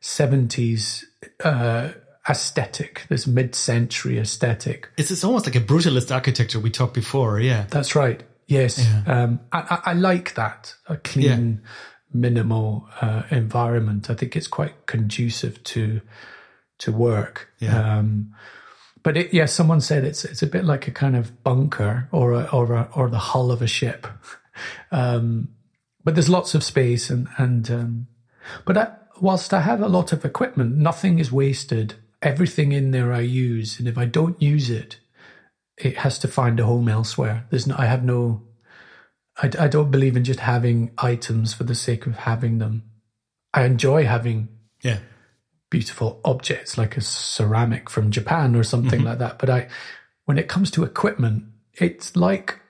70s 0.00 1.04
uh, 1.44 1.90
aesthetic, 2.26 3.04
this 3.10 3.26
mid 3.26 3.54
century 3.54 4.18
aesthetic. 4.18 4.88
It's 4.96 5.10
it's 5.10 5.22
almost 5.22 5.44
like 5.44 5.56
a 5.56 5.60
brutalist 5.60 6.10
architecture 6.10 6.58
we 6.58 6.70
talked 6.70 6.94
before. 6.94 7.38
Yeah, 7.38 7.66
That's 7.68 7.94
right. 7.94 8.22
Yes. 8.46 8.84
Um, 9.06 9.40
I, 9.52 9.58
I, 9.58 9.90
I 9.90 9.92
like 9.92 10.34
that. 10.34 10.74
A 10.88 10.96
clean, 10.96 11.60
minimal 12.12 12.88
uh, 13.00 13.22
environment. 13.30 14.10
I 14.10 14.14
think 14.14 14.36
it's 14.36 14.48
quite 14.48 14.86
conducive 14.86 15.62
to 15.64 16.00
to 16.78 16.92
work. 16.92 17.50
Yeah. 17.58 17.98
Um, 17.98 18.34
but 19.02 19.16
it, 19.16 19.34
yeah, 19.34 19.46
someone 19.46 19.80
said 19.80 20.04
it's 20.04 20.24
it's 20.24 20.42
a 20.42 20.46
bit 20.46 20.64
like 20.64 20.88
a 20.88 20.90
kind 20.92 21.16
of 21.16 21.42
bunker 21.42 22.08
or 22.12 22.32
a, 22.32 22.44
or 22.52 22.72
a, 22.72 22.88
or 22.94 23.08
the 23.08 23.18
hull 23.18 23.50
of 23.50 23.62
a 23.62 23.66
ship. 23.66 24.06
Um, 24.92 25.48
but 26.04 26.14
there's 26.14 26.28
lots 26.28 26.54
of 26.54 26.62
space 26.62 27.08
and 27.08 27.28
and 27.38 27.70
um, 27.70 28.06
but 28.66 28.76
I, 28.76 28.92
whilst 29.20 29.54
I 29.54 29.60
have 29.60 29.80
a 29.80 29.88
lot 29.88 30.12
of 30.12 30.24
equipment, 30.24 30.76
nothing 30.76 31.18
is 31.18 31.32
wasted. 31.32 31.94
Everything 32.22 32.72
in 32.72 32.90
there 32.90 33.12
I 33.12 33.20
use, 33.20 33.78
and 33.78 33.88
if 33.88 33.96
I 33.96 34.04
don't 34.04 34.40
use 34.42 34.68
it, 34.68 34.98
it 35.76 35.98
has 35.98 36.18
to 36.20 36.28
find 36.28 36.60
a 36.60 36.66
home 36.66 36.88
elsewhere. 36.88 37.46
There's 37.50 37.66
no, 37.66 37.74
I 37.78 37.86
have 37.86 38.04
no, 38.04 38.42
I, 39.42 39.50
I 39.58 39.68
don't 39.68 39.90
believe 39.90 40.16
in 40.16 40.24
just 40.24 40.40
having 40.40 40.92
items 40.98 41.54
for 41.54 41.64
the 41.64 41.74
sake 41.74 42.06
of 42.06 42.16
having 42.16 42.58
them. 42.58 42.84
I 43.52 43.64
enjoy 43.64 44.04
having 44.04 44.48
yeah, 44.82 44.98
beautiful 45.70 46.20
objects 46.24 46.78
like 46.78 46.96
a 46.96 47.00
ceramic 47.00 47.90
from 47.90 48.10
Japan 48.10 48.54
or 48.54 48.62
something 48.62 49.02
like 49.02 49.18
that. 49.18 49.38
But 49.38 49.50
I, 49.50 49.68
when 50.24 50.38
it 50.38 50.48
comes 50.48 50.70
to 50.72 50.84
equipment, 50.84 51.44
it's 51.74 52.16
like 52.16 52.60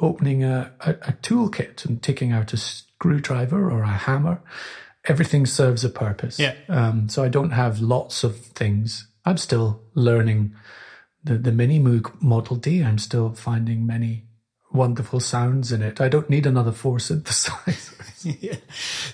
opening 0.00 0.44
a, 0.44 0.72
a, 0.80 0.90
a 0.90 1.12
toolkit 1.22 1.84
and 1.84 2.02
taking 2.02 2.32
out 2.32 2.52
a 2.52 2.56
screwdriver 2.56 3.70
or 3.70 3.82
a 3.82 3.88
hammer 3.88 4.40
everything 5.04 5.46
serves 5.46 5.84
a 5.84 5.88
purpose. 5.88 6.38
Yeah. 6.38 6.54
Um, 6.68 7.08
so 7.08 7.22
I 7.22 7.28
don't 7.28 7.50
have 7.50 7.80
lots 7.80 8.24
of 8.24 8.36
things. 8.36 9.08
I'm 9.24 9.36
still 9.36 9.82
learning 9.94 10.54
the, 11.24 11.38
the 11.38 11.52
Mini 11.52 11.78
Moog 11.78 12.20
Model 12.22 12.56
D. 12.56 12.82
I'm 12.82 12.98
still 12.98 13.34
finding 13.34 13.86
many 13.86 14.26
wonderful 14.72 15.20
sounds 15.20 15.72
in 15.72 15.82
it. 15.82 16.00
I 16.00 16.08
don't 16.08 16.30
need 16.30 16.46
another 16.46 16.72
four 16.72 16.96
synthesizers. 16.98 18.36
yeah. 18.40 18.56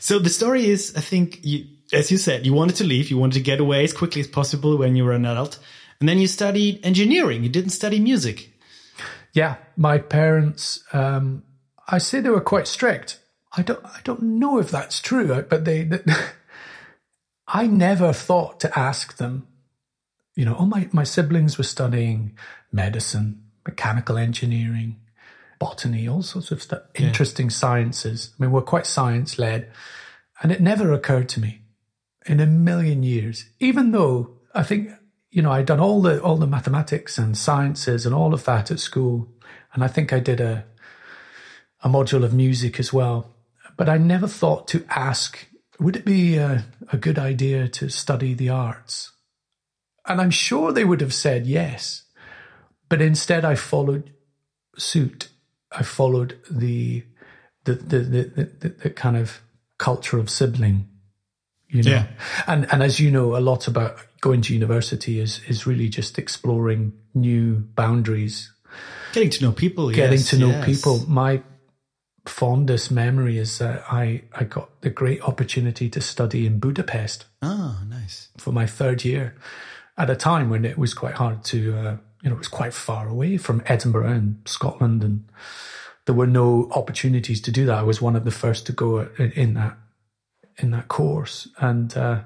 So 0.01 0.19
the 0.19 0.31
story 0.31 0.67
is, 0.67 0.95
I 0.97 1.01
think, 1.01 1.45
you, 1.45 1.67
as 1.93 2.11
you 2.11 2.19
said, 2.19 2.45
you 2.45 2.53
wanted 2.53 2.77
to 2.77 2.85
leave. 2.85 3.11
You 3.11 3.19
wanted 3.19 3.35
to 3.35 3.41
get 3.41 3.61
away 3.61 3.85
as 3.85 3.93
quickly 3.93 4.21
as 4.21 4.27
possible 4.27 4.77
when 4.77 4.97
you 4.97 5.05
were 5.05 5.13
an 5.13 5.27
adult. 5.27 5.59
And 6.01 6.09
then 6.09 6.19
you 6.19 6.27
studied 6.27 6.85
engineering. 6.85 7.43
You 7.43 7.49
didn't 7.49 7.71
study 7.71 8.01
music. 8.01 8.51
yeah, 9.33 9.57
my 9.77 9.99
parents, 9.99 10.85
um, 10.93 11.43
I 11.89 11.99
say 11.99 12.21
they 12.21 12.31
were 12.31 12.41
quite 12.41 12.67
strict. 12.67 13.21
I 13.57 13.63
don't, 13.63 13.85
I 13.85 14.01
don't 14.05 14.23
know 14.23 14.59
if 14.59 14.71
that's 14.71 15.01
true, 15.01 15.43
but 15.49 15.65
they, 15.65 15.85
they 15.85 16.01
I 17.49 17.67
never 17.67 18.13
thought 18.13 18.61
to 18.61 18.79
ask 18.79 19.17
them, 19.17 19.47
you 20.35 20.45
know, 20.45 20.55
all 20.55 20.67
my, 20.67 20.89
my 20.93 21.05
siblings 21.05 21.57
were 21.57 21.65
studying 21.65 22.37
medicine, 22.73 23.43
mechanical 23.65 24.19
engineering, 24.19 25.01
botany, 25.59 26.09
all 26.09 26.23
sorts 26.23 26.51
of 26.51 26.63
stuff, 26.63 26.83
interesting 26.95 27.51
sciences. 27.51 28.31
I 28.39 28.43
mean, 28.43 28.53
we're 28.53 28.63
quite 28.63 28.87
science 28.87 29.39
led. 29.39 29.71
And 30.43 30.53
it 30.53 30.61
never 30.61 30.93
occurred 30.93 31.29
to 31.31 31.41
me 31.41 31.63
in 32.27 32.41
a 32.41 32.47
million 32.47 33.03
years, 33.03 33.47
even 33.59 33.93
though 33.93 34.37
I 34.55 34.63
think, 34.63 34.91
you 35.31 35.43
know, 35.43 35.53
I'd 35.53 35.67
done 35.67 35.81
all 35.81 36.03
the, 36.03 36.23
all 36.23 36.37
the 36.37 36.47
mathematics 36.47 37.19
and 37.19 37.37
sciences 37.37 38.05
and 38.05 38.15
all 38.15 38.35
of 38.35 38.45
that 38.45 38.71
at 38.71 38.81
school. 38.81 39.29
And 39.73 39.83
I 39.83 39.89
think 39.89 40.13
I 40.13 40.21
did 40.21 40.41
a, 40.41 40.65
a 41.83 41.89
module 41.89 42.25
of 42.25 42.35
music 42.35 42.79
as 42.79 42.93
well. 42.93 43.35
But 43.77 43.89
I 43.89 43.99
never 43.99 44.27
thought 44.27 44.69
to 44.69 44.85
ask, 44.89 45.47
would 45.79 45.97
it 45.97 46.05
be 46.05 46.37
a, 46.37 46.65
a 46.93 46.97
good 46.97 47.19
idea 47.19 47.69
to 47.69 47.89
study 47.89 48.35
the 48.35 48.49
arts? 48.49 49.13
And 50.07 50.21
I'm 50.21 50.31
sure 50.31 50.73
they 50.73 50.85
would 50.85 51.01
have 51.01 51.15
said 51.15 51.47
yes. 51.47 52.05
But 52.89 53.03
instead, 53.03 53.45
I 53.45 53.55
followed 53.57 54.13
suit. 54.79 55.29
I 55.79 55.83
followed 55.83 56.39
the 56.51 57.05
the 57.65 57.75
the 57.75 57.99
the, 57.99 58.45
the, 58.61 58.69
the 58.69 58.91
kind 58.91 59.17
of 59.17 59.41
culture 59.79 60.19
of 60.19 60.29
sibling, 60.31 60.89
you 61.69 61.83
know. 61.83 61.91
Yeah. 61.91 62.07
And 62.47 62.67
and 62.73 62.83
as 62.83 62.99
you 62.99 63.11
know, 63.11 63.37
a 63.37 63.41
lot 63.41 63.69
about 63.69 63.99
going 64.21 64.43
to 64.43 64.55
university 64.55 65.21
is 65.21 65.41
is 65.49 65.67
really 65.67 65.89
just 65.89 66.19
exploring 66.19 66.93
new 67.15 67.57
boundaries, 67.75 68.53
Getting 69.13 69.31
to 69.31 69.45
know 69.45 69.53
people. 69.53 69.91
getting 69.91 70.19
yes, 70.19 70.31
to 70.31 70.39
know 70.39 70.49
yes. 70.51 70.65
people. 70.65 71.05
My 71.09 71.43
fondest 72.27 72.91
memory 72.91 73.39
is 73.39 73.59
that 73.59 73.85
I 73.91 74.23
I 74.33 74.45
got 74.45 74.81
the 74.81 74.91
great 74.91 75.21
opportunity 75.23 75.89
to 75.91 76.01
study 76.01 76.47
in 76.47 76.59
Budapest 76.59 77.27
Oh, 77.43 77.79
nice. 77.89 78.29
for 78.39 78.53
my 78.53 78.67
third 78.67 79.05
year 79.05 79.35
at 79.97 80.11
a 80.11 80.17
time 80.17 80.51
when 80.51 80.65
it 80.65 80.77
was 80.77 80.93
quite 80.95 81.15
hard 81.15 81.43
to, 81.45 81.79
uh, 81.79 81.97
you 82.27 82.31
know, 82.31 82.35
it 82.35 82.39
was 82.39 82.49
quite 82.49 82.75
far 82.75 83.07
away 83.07 83.37
from 83.37 83.63
Edinburgh 83.67 84.09
and 84.09 84.43
Scotland, 84.47 85.05
and 85.05 85.29
there 86.07 86.15
were 86.17 86.27
no 86.27 86.69
opportunities 86.73 87.41
to 87.43 87.53
do 87.53 87.67
that. 87.67 87.79
I 87.79 87.85
was 87.85 88.03
one 88.03 88.17
of 88.17 88.25
the 88.25 88.33
first 88.33 88.67
to 88.67 88.73
go 88.73 89.09
in, 89.17 89.31
in 89.37 89.55
that 89.55 89.79
in 90.59 90.73
that 90.73 90.89
course, 90.89 91.47
and 91.61 91.97
uh, 91.97 92.23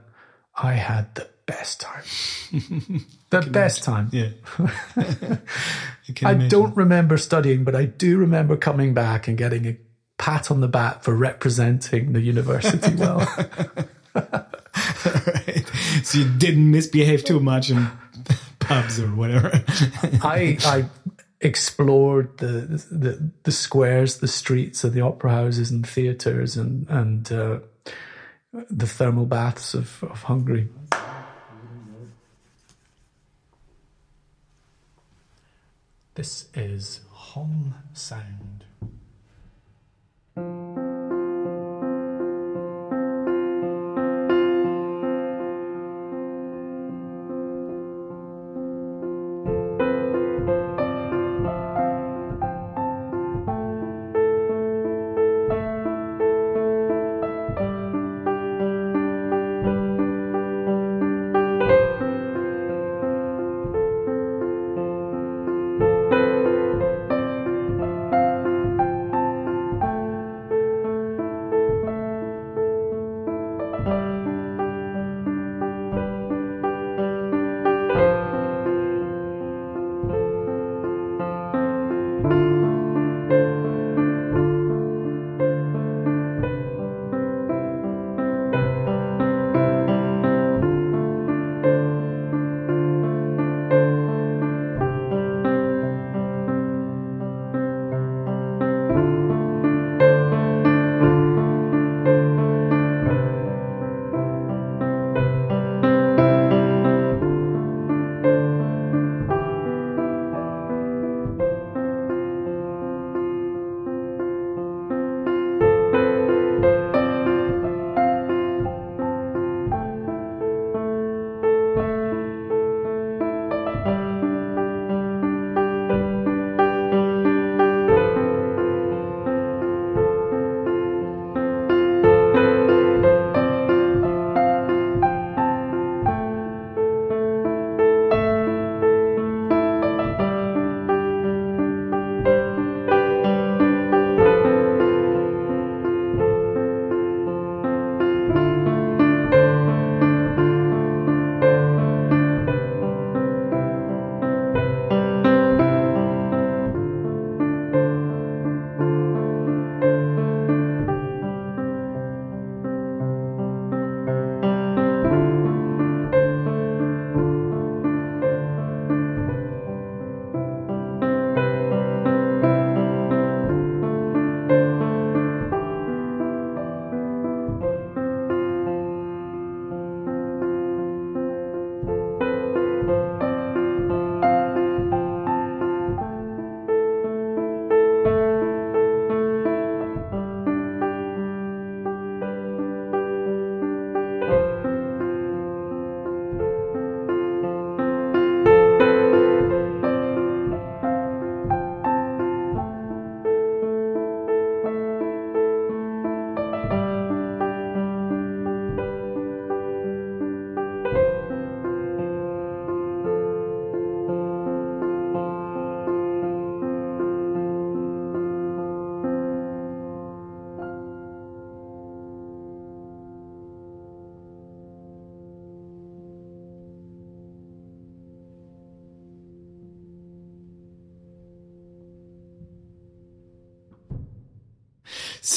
I 0.56 0.72
had 0.72 1.14
the 1.16 1.28
best 1.44 1.82
time. 1.82 2.02
the 3.28 3.42
best 3.42 3.84
time. 3.84 4.08
Yeah. 4.10 4.30
I, 6.24 6.30
I 6.30 6.34
don't 6.48 6.74
remember 6.74 7.18
studying, 7.18 7.64
but 7.64 7.76
I 7.76 7.84
do 7.84 8.16
remember 8.16 8.56
coming 8.56 8.94
back 8.94 9.28
and 9.28 9.36
getting 9.36 9.66
a 9.66 9.76
pat 10.16 10.50
on 10.50 10.62
the 10.62 10.68
back 10.68 11.02
for 11.02 11.14
representing 11.14 12.14
the 12.14 12.22
university 12.22 12.94
well. 12.94 13.18
right. 14.14 15.64
So 16.04 16.20
you 16.20 16.24
didn't 16.38 16.70
misbehave 16.70 17.22
too 17.22 17.40
much 17.40 17.68
in 17.68 17.90
pubs 18.70 19.00
or 19.00 19.08
whatever. 19.08 19.50
I 20.22 20.56
I 20.64 20.86
explored 21.40 22.38
the, 22.38 22.82
the 22.90 23.30
the 23.42 23.52
squares, 23.52 24.18
the 24.18 24.28
streets 24.28 24.84
of 24.84 24.92
the 24.92 25.00
opera 25.00 25.32
houses 25.32 25.70
and 25.70 25.86
theaters, 25.86 26.56
and 26.56 26.88
and 26.88 27.32
uh, 27.32 27.58
the 28.70 28.86
thermal 28.86 29.26
baths 29.26 29.74
of, 29.74 30.02
of 30.04 30.22
Hungary. 30.22 30.68
This 36.14 36.48
is 36.54 37.00
Holm 37.10 37.74
Sound. 37.92 38.59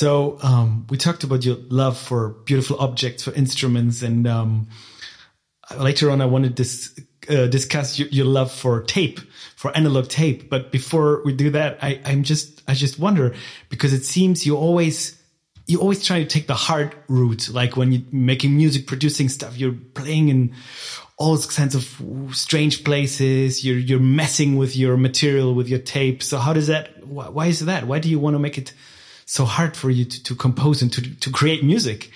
So 0.04 0.38
um, 0.44 0.86
we 0.89 0.98
talked 0.98 1.24
about 1.24 1.46
your 1.46 1.56
love 1.70 1.98
for 1.98 2.32
beautiful 2.44 2.78
objects, 2.78 3.24
for 3.24 3.32
instruments, 3.36 4.02
and 4.02 4.28
um, 4.28 4.68
later 5.78 6.12
on, 6.12 6.20
I 6.20 6.26
wanted 6.26 6.58
to 6.58 6.66
uh, 7.30 7.48
discuss 7.48 7.98
your, 7.98 8.10
your 8.10 8.26
love 8.26 8.52
for 8.52 8.84
tape, 8.84 9.22
for 9.56 9.74
analog 9.78 10.10
tape. 10.10 10.50
But 10.50 10.74
before 10.74 11.24
we 11.24 11.32
do 11.32 11.52
that, 11.52 11.80
I, 11.82 12.02
I'm 12.04 12.24
just 12.24 12.63
I 12.68 12.74
just 12.74 13.00
wonder 13.00 13.34
because 13.70 13.94
it 13.94 14.04
seems 14.04 14.46
you 14.46 14.58
always 14.58 15.18
you 15.68 15.80
always 15.80 16.06
try 16.06 16.20
to 16.20 16.28
take 16.28 16.48
the 16.48 16.54
hard 16.54 16.94
route. 17.08 17.50
Like 17.50 17.78
when 17.78 17.94
you're 17.94 18.02
making 18.12 18.58
music, 18.58 18.88
producing 18.88 19.30
stuff, 19.30 19.58
you're 19.58 19.78
playing 19.94 20.28
in 20.28 20.54
all 21.16 21.38
kinds 21.38 21.76
of 21.76 22.36
strange 22.36 22.84
places. 22.84 23.63
You're 23.63 23.78
you're 23.78 24.02
messing 24.02 24.58
with 24.58 24.76
your 24.76 24.98
material, 24.98 25.56
with 25.56 25.70
your 25.70 25.80
tape. 25.80 26.22
So 26.22 26.39
how 26.39 26.52
does 26.52 26.68
that? 26.68 27.08
Why, 27.08 27.30
why 27.30 27.46
is 27.46 27.62
that? 27.62 27.88
Why 27.88 28.00
do 28.00 28.10
you 28.10 28.20
want 28.20 28.34
to 28.34 28.39
make 28.39 28.58
it 28.58 28.74
so 29.34 29.46
hard 29.46 29.76
for 29.76 29.89
you 29.89 30.06
to, 30.06 30.24
to 30.24 30.36
compose 30.36 30.84
and 30.84 30.93
to 30.93 31.02
to 31.15 31.32
create 31.32 31.63
music? 31.63 32.12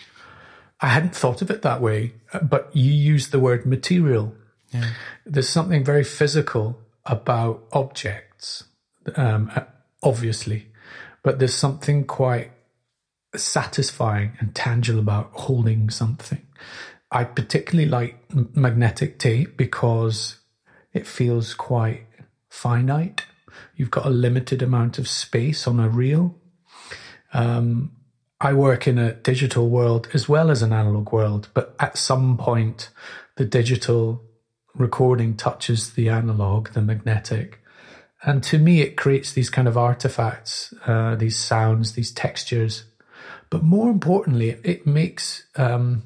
I 0.80 0.90
hadn't 0.90 1.16
thought 1.16 1.42
of 1.42 1.50
it 1.50 1.64
that 1.64 1.82
way, 1.82 2.14
but 2.44 2.70
you 2.76 2.92
use 2.92 3.30
the 3.30 3.40
word 3.40 3.66
material. 3.66 4.36
Yeah. 4.72 4.92
There's 5.26 5.50
something 5.50 5.84
very 5.84 6.04
physical 6.04 6.80
about 7.08 7.64
objects, 7.72 8.66
um, 9.16 9.52
obviously, 10.04 10.68
but 11.24 11.40
there's 11.40 11.56
something 11.56 12.04
quite 12.06 12.52
satisfying 13.36 14.34
and 14.40 14.54
tangible 14.54 15.00
about 15.00 15.32
holding 15.34 15.90
something. 15.90 16.46
I 17.10 17.24
particularly 17.24 17.90
like 17.90 18.16
magnetic 18.56 19.18
tape 19.18 19.58
because 19.58 20.38
it 20.94 21.08
feels 21.08 21.56
quite 21.56 22.06
finite. 22.48 23.26
You've 23.76 23.90
got 23.90 24.06
a 24.06 24.12
limited 24.12 24.62
amount 24.62 25.00
of 25.00 25.08
space 25.08 25.66
on 25.66 25.80
a 25.80 25.90
reel. 25.90 26.36
Um, 27.38 27.92
I 28.42 28.54
work 28.54 28.88
in 28.88 28.98
a 28.98 29.14
digital 29.14 29.70
world 29.70 30.10
as 30.14 30.28
well 30.28 30.52
as 30.52 30.62
an 30.62 30.74
analog 30.74 31.12
world, 31.12 31.50
but 31.54 31.76
at 31.80 31.98
some 31.98 32.38
point, 32.38 32.90
the 33.36 33.46
digital 33.46 34.24
recording 34.76 35.36
touches 35.36 35.94
the 35.94 36.10
analog, 36.10 36.70
the 36.70 36.82
magnetic. 36.82 37.62
And 38.24 38.44
to 38.44 38.58
me, 38.58 38.82
it 38.82 38.98
creates 38.98 39.34
these 39.34 39.50
kind 39.50 39.68
of 39.68 39.78
artifacts, 39.78 40.74
uh, 40.86 41.16
these 41.16 41.38
sounds, 41.38 41.94
these 41.94 42.12
textures. 42.12 42.86
But 43.50 43.64
more 43.64 43.90
importantly, 43.90 44.58
it 44.64 44.86
makes, 44.86 45.46
um, 45.56 46.04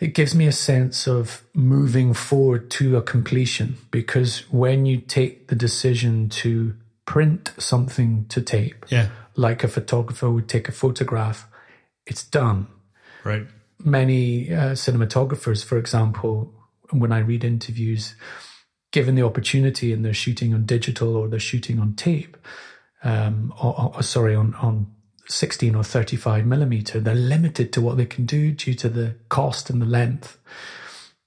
it 0.00 0.14
gives 0.14 0.34
me 0.34 0.46
a 0.46 0.52
sense 0.52 1.06
of 1.06 1.42
moving 1.54 2.12
forward 2.14 2.70
to 2.72 2.96
a 2.96 3.02
completion 3.02 3.76
because 3.90 4.50
when 4.52 4.84
you 4.84 4.98
take 4.98 5.48
the 5.48 5.54
decision 5.54 6.28
to 6.28 6.74
print 7.04 7.52
something 7.58 8.26
to 8.28 8.40
tape, 8.40 8.84
Yeah. 8.88 9.08
Like 9.36 9.64
a 9.64 9.68
photographer 9.68 10.30
would 10.30 10.48
take 10.48 10.68
a 10.68 10.72
photograph, 10.72 11.48
it's 12.06 12.24
done. 12.24 12.66
Right. 13.24 13.46
Many 13.82 14.52
uh, 14.52 14.72
cinematographers, 14.72 15.64
for 15.64 15.78
example, 15.78 16.52
when 16.90 17.12
I 17.12 17.18
read 17.18 17.44
interviews, 17.44 18.14
given 18.92 19.14
the 19.14 19.24
opportunity 19.24 19.92
and 19.92 20.04
they're 20.04 20.14
shooting 20.14 20.52
on 20.54 20.66
digital 20.66 21.16
or 21.16 21.28
they're 21.28 21.40
shooting 21.40 21.80
on 21.80 21.94
tape, 21.94 22.36
um, 23.02 23.52
or, 23.60 23.92
or 23.96 24.02
sorry, 24.02 24.34
on, 24.34 24.54
on 24.56 24.86
16 25.28 25.74
or 25.74 25.82
35 25.82 26.46
millimeter, 26.46 27.00
they're 27.00 27.14
limited 27.14 27.72
to 27.72 27.80
what 27.80 27.96
they 27.96 28.06
can 28.06 28.26
do 28.26 28.52
due 28.52 28.74
to 28.74 28.88
the 28.88 29.16
cost 29.28 29.70
and 29.70 29.80
the 29.80 29.86
length. 29.86 30.38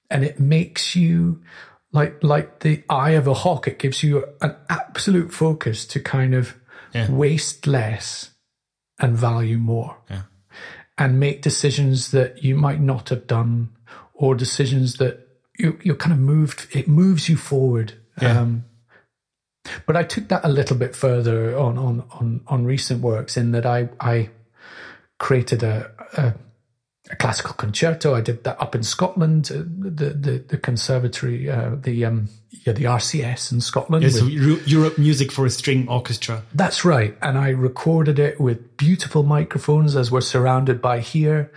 And 0.10 0.24
it 0.24 0.40
makes 0.40 0.96
you 0.96 1.42
like 1.92 2.22
like 2.22 2.60
the 2.60 2.84
eye 2.90 3.12
of 3.12 3.26
a 3.26 3.34
hawk. 3.34 3.68
It 3.68 3.80
gives 3.80 4.04
you 4.04 4.26
an 4.42 4.56
absolute 4.70 5.34
focus 5.34 5.86
to 5.88 6.00
kind 6.00 6.36
of 6.36 6.56
Yeah. 6.96 7.12
waste 7.12 7.68
less 7.68 8.32
and 9.00 9.16
value 9.18 9.58
more 9.58 9.98
Yeah. 10.10 10.22
and 10.98 11.20
make 11.20 11.42
decisions 11.42 12.12
that 12.12 12.44
you 12.44 12.56
might 12.56 12.80
not 12.80 13.10
have 13.10 13.28
done 13.28 13.70
or 14.14 14.34
decisions 14.34 14.96
that 14.96 15.28
you, 15.60 15.78
you're 15.84 15.96
kind 15.98 16.14
of 16.14 16.20
moved, 16.20 16.68
it 16.72 16.88
moves 16.88 17.28
you 17.30 17.36
forward. 17.38 17.94
Yeah. 18.22 18.40
Um, 18.40 18.66
but 19.86 19.98
I 19.98 20.04
took 20.04 20.30
that 20.30 20.46
a 20.46 20.50
little 20.50 20.78
bit 20.78 20.96
further 20.96 21.58
on, 21.58 21.78
on, 21.78 22.04
on, 22.12 22.42
on 22.48 22.66
recent 22.66 23.02
works 23.02 23.36
in 23.36 23.52
that 23.52 23.66
I, 23.66 23.90
I 24.00 24.30
created 25.20 25.64
a, 25.64 25.92
a, 26.14 26.34
a 27.12 27.16
classical 27.16 27.54
concerto. 27.54 28.16
I 28.16 28.22
did 28.22 28.44
that 28.46 28.60
up 28.60 28.74
in 28.76 28.84
Scotland, 28.84 29.52
uh, 29.54 29.58
the, 29.58 30.10
the, 30.10 30.44
the 30.48 30.58
conservatory, 30.58 31.50
uh, 31.50 31.76
the, 31.76 32.04
um, 32.06 32.30
yeah, 32.50 32.74
the 32.74 32.86
RCS 32.86 33.52
in 33.52 33.62
Scotland. 33.62 34.04
With- 34.04 34.16
so 34.16 34.26
Europe 34.26 34.98
music 34.98 35.32
for 35.32 35.46
a 35.46 35.50
string 35.50 35.88
orchestra. 35.88 36.44
that's 36.54 36.84
right. 36.84 37.16
And 37.22 37.38
I 37.38 37.50
recorded 37.50 38.18
it 38.18 38.40
with 38.40 38.78
beautiful 38.78 39.24
microphones 39.24 39.96
as 39.96 40.12
we're 40.12 40.22
surrounded 40.22 40.82
by 40.82 41.00
here. 41.00 41.52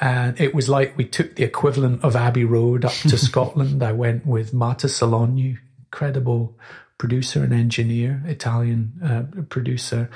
And 0.00 0.40
it 0.40 0.54
was 0.54 0.68
like 0.68 0.96
we 0.96 1.04
took 1.04 1.36
the 1.36 1.44
equivalent 1.44 2.02
of 2.02 2.16
Abbey 2.16 2.44
Road 2.44 2.84
up 2.84 2.92
to 2.92 3.16
Scotland. 3.28 3.82
I 3.82 3.92
went 3.92 4.26
with 4.26 4.52
Marta 4.52 4.88
Salogni, 4.88 5.58
incredible 5.78 6.56
producer 6.98 7.42
and 7.42 7.52
engineer, 7.52 8.22
Italian 8.26 8.92
uh, 9.04 9.42
producer. 9.44 10.08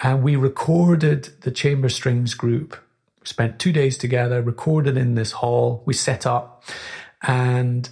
And 0.00 0.22
we 0.22 0.36
recorded 0.36 1.30
the 1.42 1.50
chamber 1.50 1.88
strings 1.88 2.34
group. 2.34 2.76
Spent 3.24 3.58
two 3.58 3.72
days 3.72 3.96
together, 3.98 4.42
recorded 4.42 4.96
in 4.96 5.14
this 5.14 5.32
hall. 5.32 5.82
We 5.86 5.94
set 5.94 6.26
up 6.26 6.62
and 7.22 7.88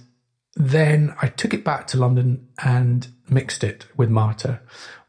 then 0.55 1.15
I 1.21 1.27
took 1.27 1.53
it 1.53 1.63
back 1.63 1.87
to 1.87 1.97
London 1.97 2.47
and 2.63 3.07
mixed 3.29 3.63
it 3.63 3.85
with 3.97 4.09
Marta. 4.09 4.59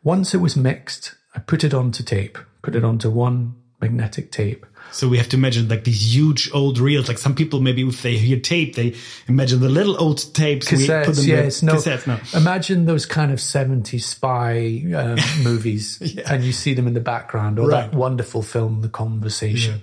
Once 0.03 0.35
it 0.35 0.39
was 0.39 0.57
mixed, 0.57 1.15
I 1.35 1.41
put 1.41 1.65
it 1.65 1.75
onto 1.75 2.03
tape, 2.03 2.39
put 2.63 2.75
it 2.75 2.85
onto 2.85 3.11
one 3.11 3.55
magnetic 3.81 4.33
tape. 4.33 4.65
So 4.93 5.09
we 5.09 5.19
have 5.19 5.29
to 5.31 5.37
imagine 5.37 5.69
like 5.69 5.85
these 5.85 6.15
huge 6.15 6.51
old 6.55 6.79
reels. 6.79 7.09
Like 7.09 7.19
some 7.19 7.35
people, 7.35 7.61
maybe 7.61 7.87
if 7.87 8.03
they 8.03 8.17
hear 8.17 8.39
tape, 8.39 8.77
they 8.77 8.95
imagine 9.27 9.61
the 9.61 9.69
little 9.69 10.01
old 10.01 10.33
tapes. 10.35 10.71
we 10.71 10.79
put 10.79 10.87
Cassettes, 10.87 11.17
them 11.17 11.25
yes, 11.27 11.63
no. 11.63 11.75
Cassettes, 11.75 12.07
no. 12.07 12.39
Imagine 12.39 12.85
those 12.87 13.05
kind 13.05 13.33
of 13.33 13.39
70s 13.41 14.03
spy 14.03 14.85
um, 14.95 15.19
movies 15.43 16.01
and 16.27 16.45
you 16.45 16.53
see 16.53 16.75
them 16.75 16.87
in 16.87 16.95
the 16.95 17.01
background 17.01 17.59
or 17.59 17.69
Right. 17.69 17.91
that 17.91 17.95
wonderful 17.97 18.43
film, 18.43 18.83
The 18.83 18.89
Conversation. 18.89 19.81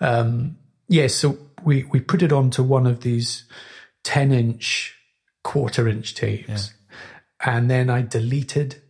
Um, 0.00 0.56
yeah, 0.88 1.06
so 1.06 1.38
we, 1.64 1.84
we 1.84 2.00
put 2.00 2.22
it 2.22 2.32
onto 2.32 2.62
one 2.62 2.86
of 2.86 3.00
these 3.00 3.44
10 4.04 4.32
inch, 4.32 4.96
quarter 5.42 5.88
inch 5.88 6.14
tapes. 6.14 6.74
And 7.44 7.70
then 7.70 7.88
I 7.88 8.02
deleted 8.02 8.82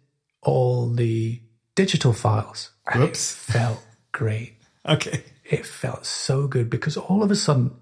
all 0.43 0.91
the 0.91 1.41
digital 1.75 2.13
files. 2.13 2.71
And 2.91 3.03
Whoops. 3.03 3.33
It 3.49 3.53
felt 3.53 3.87
great. 4.13 4.57
Okay. 4.87 5.25
It 5.45 5.67
felt 5.67 6.07
so 6.07 6.47
good 6.47 6.71
because 6.71 6.97
all 6.97 7.23
of 7.23 7.31
a 7.31 7.37
sudden, 7.37 7.73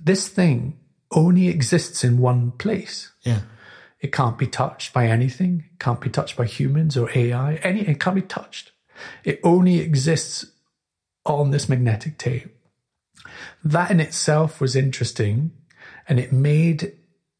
this 0.00 0.28
thing 0.28 0.78
only 1.10 1.48
exists 1.48 2.04
in 2.04 2.18
one 2.18 2.52
place. 2.52 3.12
Yeah. 3.22 3.40
It 4.00 4.12
can't 4.12 4.36
be 4.36 4.46
touched 4.46 4.92
by 4.92 5.06
anything. 5.06 5.64
It 5.72 5.78
can't 5.80 6.00
be 6.00 6.10
touched 6.10 6.36
by 6.36 6.44
humans 6.44 6.96
or 6.96 7.10
AI. 7.14 7.54
Any, 7.56 7.80
it 7.88 8.00
can't 8.00 8.16
be 8.16 8.22
touched. 8.22 8.72
It 9.24 9.40
only 9.42 9.78
exists 9.78 10.44
on 11.26 11.50
this 11.50 11.68
magnetic 11.68 12.18
tape. 12.18 12.54
That 13.62 13.90
in 13.90 14.00
itself 14.00 14.60
was 14.60 14.76
interesting 14.76 15.52
and 16.08 16.20
it 16.20 16.32
made 16.32 16.92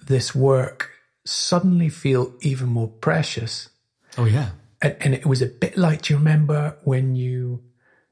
this 0.06 0.34
work 0.34 0.90
suddenly 1.24 1.88
feel 1.88 2.34
even 2.40 2.68
more 2.68 2.88
precious. 2.88 3.68
Oh 4.16 4.24
yeah. 4.24 4.50
And, 4.80 4.96
and 5.00 5.14
it 5.14 5.26
was 5.26 5.42
a 5.42 5.46
bit 5.46 5.76
like, 5.76 6.02
do 6.02 6.14
you 6.14 6.18
remember 6.18 6.76
when 6.84 7.16
you 7.16 7.62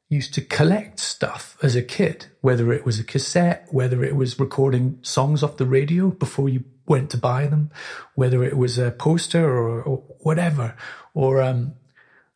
used 0.08 0.35
to 0.35 0.42
collect 0.42 1.00
stuff 1.00 1.56
as 1.62 1.74
a 1.74 1.82
kid, 1.82 2.26
whether 2.42 2.70
it 2.72 2.85
was 2.85 2.98
a 2.98 3.04
cassette, 3.04 3.66
whether 3.70 4.04
it 4.04 4.14
was 4.14 4.38
recording 4.38 4.98
songs 5.00 5.42
off 5.42 5.56
the 5.56 5.64
radio 5.64 6.11
before 6.11 6.50
you 6.50 6.64
went 6.87 7.11
to 7.11 7.16
buy 7.16 7.46
them, 7.46 7.70
whether 8.14 8.44
it 8.44 8.56
was 8.56 8.76
a 8.76 8.90
poster 8.90 9.48
or, 9.48 9.82
or 9.82 9.96
whatever, 10.20 10.76
or 11.14 11.40
um, 11.40 11.72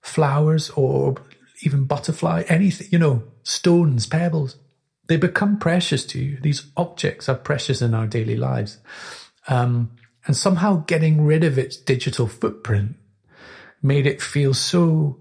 flowers 0.01 0.71
or 0.71 1.17
even 1.63 1.85
butterfly, 1.85 2.45
anything, 2.49 2.89
you 2.91 2.99
know, 2.99 3.23
stones, 3.43 4.07
pebbles. 4.07 4.57
They 5.09 5.17
become 5.17 5.59
precious 5.59 6.05
to 6.07 6.19
you. 6.19 6.39
These 6.41 6.67
objects 6.77 7.29
are 7.29 7.37
precious 7.37 7.81
in 7.81 7.95
our 7.95 8.07
daily 8.07 8.37
lives. 8.37 8.79
Um, 9.49 9.93
and 10.27 10.37
somehow 10.37 10.85
getting 10.87 11.25
rid 11.25 11.45
of 11.45 11.57
its 11.59 11.77
digital 11.77 12.27
footprint 12.27 12.97
made 13.83 14.07
it 14.07 14.21
feel 14.21 14.53
so 14.55 15.19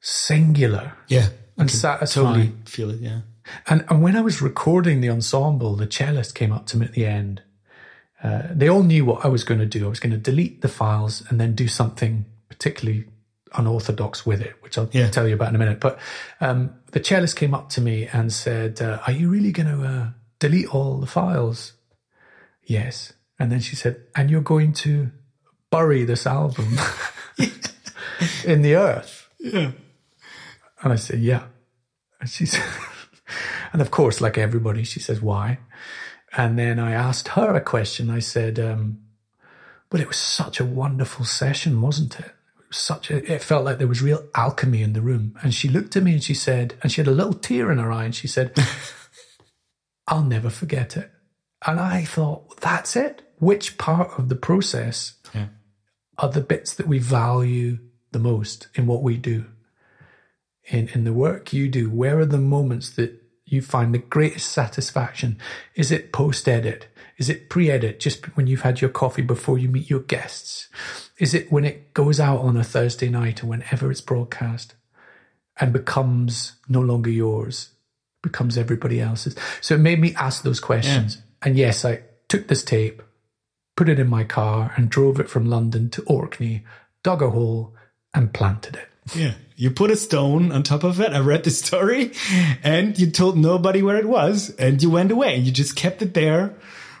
singular 0.00 0.92
Yeah. 1.08 1.28
and 1.56 1.68
Totally 1.68 1.68
satisfying. 1.70 2.62
feel 2.66 2.90
it. 2.90 3.00
Yeah. 3.00 3.20
And, 3.66 3.84
and 3.88 4.02
when 4.02 4.16
I 4.16 4.20
was 4.20 4.42
recording 4.42 5.00
the 5.00 5.10
ensemble, 5.10 5.76
the 5.76 5.86
cellist 5.86 6.34
came 6.34 6.52
up 6.52 6.66
to 6.66 6.76
me 6.78 6.86
at 6.86 6.92
the 6.92 7.06
end. 7.06 7.42
Uh, 8.22 8.42
they 8.50 8.68
all 8.68 8.82
knew 8.82 9.04
what 9.04 9.24
I 9.24 9.28
was 9.28 9.44
going 9.44 9.60
to 9.60 9.66
do. 9.66 9.86
I 9.86 9.88
was 9.88 10.00
going 10.00 10.12
to 10.12 10.18
delete 10.18 10.62
the 10.62 10.68
files 10.68 11.22
and 11.28 11.40
then 11.40 11.54
do 11.54 11.68
something 11.68 12.24
particularly 12.48 13.04
unorthodox 13.56 14.24
with 14.26 14.40
it, 14.40 14.54
which 14.60 14.76
I'll 14.78 14.88
Yeah. 14.92 15.08
tell 15.10 15.26
you 15.28 15.34
about 15.34 15.48
in 15.50 15.54
a 15.56 15.58
minute. 15.58 15.80
But 15.80 15.98
um, 16.40 16.74
the 16.92 17.00
cellist 17.00 17.36
came 17.36 17.54
up 17.54 17.68
to 17.70 17.80
me 17.80 18.08
and 18.12 18.32
said, 18.32 18.80
uh, 18.82 18.98
"Are 19.06 19.12
you 19.12 19.28
really 19.28 19.52
going 19.52 19.68
to 19.68 19.86
uh, 19.86 20.06
delete 20.38 20.74
all 20.74 20.98
the 21.00 21.06
files?" 21.06 21.72
Yes. 22.62 23.12
And 23.38 23.50
then 23.52 23.60
she 23.60 23.76
said, 23.76 23.96
"And 24.14 24.30
you're 24.30 24.40
going 24.42 24.72
to 24.84 25.10
bury 25.70 26.04
this 26.04 26.26
album 26.26 26.78
in 28.44 28.62
the 28.62 28.76
earth?" 28.76 29.28
Yeah. 29.38 29.72
And 30.82 30.92
I 30.92 30.96
said, 30.96 31.20
yeah. 31.20 31.44
And 32.20 32.28
she 32.28 32.44
said, 32.46 32.62
and 33.72 33.80
of 33.80 33.90
course, 33.90 34.20
like 34.20 34.36
everybody, 34.36 34.84
she 34.84 35.00
says, 35.00 35.20
why? 35.22 35.58
And 36.36 36.58
then 36.58 36.78
I 36.78 36.92
asked 36.92 37.28
her 37.28 37.54
a 37.54 37.60
question. 37.60 38.10
I 38.10 38.18
said, 38.18 38.58
um, 38.58 38.98
but 39.88 40.00
it 40.00 40.08
was 40.08 40.18
such 40.18 40.60
a 40.60 40.64
wonderful 40.64 41.24
session, 41.24 41.80
wasn't 41.80 42.20
it? 42.20 42.32
Such 42.74 43.10
a, 43.10 43.32
it 43.32 43.42
felt 43.42 43.64
like 43.64 43.78
there 43.78 43.86
was 43.86 44.02
real 44.02 44.26
alchemy 44.34 44.82
in 44.82 44.94
the 44.94 45.00
room. 45.00 45.38
And 45.42 45.54
she 45.54 45.68
looked 45.68 45.94
at 45.96 46.02
me 46.02 46.12
and 46.14 46.22
she 46.24 46.34
said, 46.34 46.74
and 46.82 46.90
she 46.90 47.00
had 47.00 47.06
a 47.08 47.12
little 47.12 47.32
tear 47.34 47.70
in 47.70 47.78
her 47.78 47.92
eye 47.92 48.04
and 48.04 48.14
she 48.14 48.26
said, 48.26 48.52
I'll 50.08 50.24
never 50.24 50.50
forget 50.50 50.96
it. 50.96 51.10
And 51.66 51.80
I 51.80 52.04
thought, 52.04 52.60
that's 52.60 52.96
it. 52.96 53.22
Which 53.38 53.78
part 53.78 54.18
of 54.18 54.28
the 54.28 54.36
process 54.36 55.14
Yeah. 55.34 55.46
are 56.18 56.28
the 56.28 56.40
bits 56.40 56.74
that 56.74 56.86
we 56.88 56.98
value 56.98 57.78
the 58.12 58.18
most 58.18 58.68
in 58.74 58.86
what 58.86 59.02
we 59.02 59.16
do? 59.16 59.46
In 60.66 60.88
in 60.88 61.04
the 61.04 61.12
work 61.12 61.52
you 61.52 61.68
do, 61.68 61.90
where 61.90 62.18
are 62.18 62.26
the 62.26 62.38
moments 62.38 62.90
that 62.90 63.20
you 63.44 63.60
find 63.60 63.92
the 63.94 63.98
greatest 63.98 64.50
satisfaction? 64.50 65.38
Is 65.74 65.92
it 65.92 66.12
post 66.12 66.48
edit? 66.48 66.88
Is 67.16 67.28
it 67.28 67.48
pre 67.48 67.70
edit 67.70 68.00
just 68.00 68.36
when 68.36 68.46
you've 68.46 68.62
had 68.62 68.80
your 68.80 68.90
coffee 68.90 69.22
before 69.22 69.58
you 69.58 69.68
meet 69.68 69.90
your 69.90 70.00
guests? 70.00 70.68
Is 71.18 71.34
it 71.34 71.50
when 71.52 71.64
it 71.64 71.94
goes 71.94 72.18
out 72.18 72.40
on 72.40 72.56
a 72.56 72.64
Thursday 72.64 73.08
night 73.08 73.42
or 73.42 73.46
whenever 73.46 73.90
it's 73.90 74.00
broadcast 74.00 74.74
and 75.58 75.72
becomes 75.72 76.54
no 76.68 76.80
longer 76.80 77.10
yours, 77.10 77.70
becomes 78.22 78.58
everybody 78.58 79.00
else's? 79.00 79.36
So 79.60 79.76
it 79.76 79.80
made 79.80 80.00
me 80.00 80.14
ask 80.16 80.42
those 80.42 80.60
questions. 80.60 81.22
And 81.42 81.56
yes, 81.56 81.84
I 81.84 82.02
took 82.28 82.48
this 82.48 82.64
tape, 82.64 83.02
put 83.76 83.88
it 83.88 84.00
in 84.00 84.08
my 84.08 84.24
car, 84.24 84.72
and 84.76 84.90
drove 84.90 85.20
it 85.20 85.28
from 85.28 85.46
London 85.46 85.90
to 85.90 86.02
Orkney, 86.04 86.64
dug 87.02 87.22
a 87.22 87.30
hole, 87.30 87.74
and 88.12 88.32
planted 88.32 88.76
it. 88.76 88.88
Yeah. 89.14 89.34
You 89.56 89.70
put 89.70 89.90
a 89.90 89.96
stone 89.96 90.50
on 90.50 90.62
top 90.62 90.82
of 90.82 91.00
it. 91.00 91.12
I 91.12 91.20
read 91.20 91.44
the 91.44 91.50
story 91.50 92.12
and 92.64 92.98
you 92.98 93.10
told 93.10 93.36
nobody 93.36 93.82
where 93.82 93.96
it 93.96 94.08
was 94.08 94.50
and 94.56 94.82
you 94.82 94.90
went 94.90 95.12
away. 95.12 95.36
You 95.36 95.52
just 95.52 95.76
kept 95.76 96.02
it 96.02 96.14
there 96.14 96.54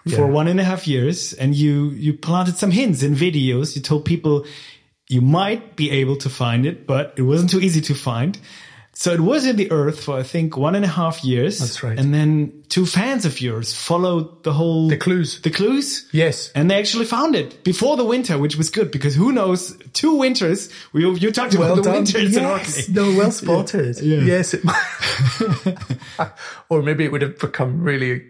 for 0.08 0.26
Yeah. 0.26 0.38
one 0.40 0.48
and 0.48 0.60
a 0.60 0.64
half 0.64 0.86
years 0.86 1.32
and 1.32 1.54
you, 1.54 1.90
you 1.90 2.12
planted 2.14 2.56
some 2.58 2.70
hints 2.70 3.02
in 3.02 3.14
videos. 3.14 3.74
You 3.76 3.82
told 3.82 4.04
people 4.04 4.44
you 5.08 5.20
might 5.20 5.76
be 5.76 5.90
able 5.90 6.16
to 6.16 6.28
find 6.30 6.66
it, 6.66 6.86
but 6.86 7.14
it 7.16 7.22
wasn't 7.22 7.50
too 7.50 7.60
easy 7.60 7.80
to 7.82 7.94
find. 7.94 8.38
So 8.96 9.10
it 9.12 9.18
was 9.20 9.44
in 9.44 9.56
the 9.56 9.72
earth 9.72 10.04
for, 10.04 10.16
I 10.16 10.22
think, 10.22 10.56
one 10.56 10.76
and 10.76 10.84
a 10.84 10.88
half 10.88 11.24
years. 11.24 11.58
That's 11.58 11.82
right. 11.82 11.98
And 11.98 12.14
then 12.14 12.62
two 12.68 12.86
fans 12.86 13.24
of 13.26 13.40
yours 13.40 13.72
followed 13.74 14.44
the 14.44 14.52
whole, 14.52 14.86
The 14.88 14.96
clues. 14.96 15.40
the 15.42 15.50
clues. 15.50 16.08
Yes. 16.12 16.52
And 16.54 16.70
they 16.70 16.78
actually 16.78 17.06
found 17.06 17.34
it 17.34 17.64
before 17.64 17.96
the 17.96 18.04
winter, 18.04 18.38
which 18.38 18.56
was 18.56 18.70
good 18.70 18.92
because 18.92 19.16
who 19.16 19.32
knows, 19.32 19.76
two 19.94 20.14
winters. 20.14 20.68
We, 20.92 21.10
you 21.18 21.32
talked 21.32 21.54
about 21.54 21.82
the 21.82 21.90
winters. 21.90 22.34
Yes. 22.34 22.88
No, 22.88 23.12
well 23.16 23.32
spotted. 23.32 23.98
Yeah. 24.00 24.20
Yes, 24.20 24.54
it 24.54 24.62
might. 24.62 24.80
or 26.68 26.80
maybe 26.82 27.04
it 27.04 27.10
would 27.10 27.22
have 27.22 27.38
become 27.40 27.82
really 27.82 28.22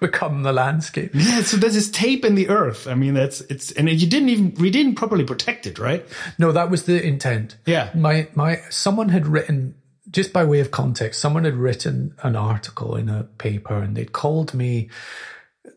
become 0.00 0.42
the 0.42 0.52
landscape. 0.52 1.10
Yeah, 1.14 1.42
so 1.42 1.56
there's 1.56 1.74
this 1.74 1.90
tape 1.90 2.24
in 2.24 2.34
the 2.34 2.48
earth. 2.48 2.86
I 2.86 2.94
mean, 2.94 3.14
that's 3.14 3.40
it's 3.42 3.72
and 3.72 3.88
you 3.88 4.08
didn't 4.08 4.28
even 4.28 4.54
we 4.54 4.70
didn't 4.70 4.94
properly 4.94 5.24
protect 5.24 5.66
it, 5.66 5.78
right? 5.78 6.06
No, 6.38 6.52
that 6.52 6.70
was 6.70 6.84
the 6.84 7.02
intent. 7.02 7.56
Yeah. 7.66 7.90
My 7.94 8.28
my 8.34 8.60
someone 8.70 9.08
had 9.08 9.26
written 9.26 9.74
just 10.10 10.32
by 10.32 10.44
way 10.44 10.60
of 10.60 10.70
context, 10.70 11.20
someone 11.20 11.44
had 11.44 11.54
written 11.54 12.14
an 12.22 12.36
article 12.36 12.96
in 12.96 13.08
a 13.08 13.24
paper 13.24 13.74
and 13.74 13.96
they'd 13.96 14.12
called 14.12 14.52
me 14.54 14.90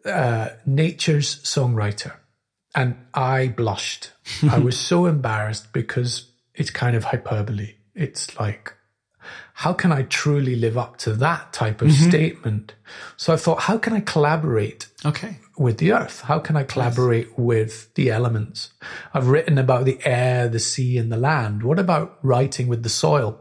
uh, 0.06 0.50
nature's 0.66 1.42
songwriter. 1.44 2.14
And 2.76 2.98
I 3.14 3.48
blushed. 3.48 4.12
I 4.50 4.60
was 4.60 4.78
so 4.78 5.06
embarrassed 5.06 5.72
because 5.72 6.30
it's 6.54 6.70
kind 6.70 6.96
of 6.96 7.06
hyperbole. 7.06 7.76
It's 7.96 8.38
like, 8.38 8.74
how 9.54 9.74
can 9.74 9.92
I 9.92 10.04
truly 10.04 10.56
live 10.56 10.78
up 10.78 10.98
to 10.98 11.14
that 11.14 11.54
type 11.54 11.82
of 11.82 11.90
mm-hmm. 11.90 12.10
statement? 12.10 12.76
So 13.18 13.34
I 13.34 13.38
thought, 13.38 13.62
how 13.62 13.78
can 13.78 13.94
I 13.94 14.02
collaborate 14.02 14.88
Okay. 15.06 15.40
with 15.58 15.78
the 15.78 15.94
earth? 15.94 16.22
How 16.22 16.40
can 16.40 16.58
I 16.58 16.64
collaborate 16.64 17.38
with 17.38 17.94
the 17.96 18.12
elements? 18.12 18.74
I've 19.14 19.28
written 19.28 19.58
about 19.58 19.86
the 19.86 20.00
air, 20.04 20.50
the 20.50 20.60
sea, 20.60 20.98
and 20.98 21.12
the 21.12 21.18
land. 21.18 21.64
What 21.64 21.80
about 21.80 22.18
writing 22.22 22.68
with 22.68 22.84
the 22.84 22.90
soil? 22.90 23.40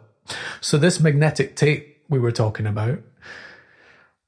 So 0.61 0.79
this 0.79 1.01
magnetic 1.01 1.57
tape 1.57 2.03
we 2.09 2.19
were 2.19 2.33
talking 2.33 2.67
about, 2.67 3.01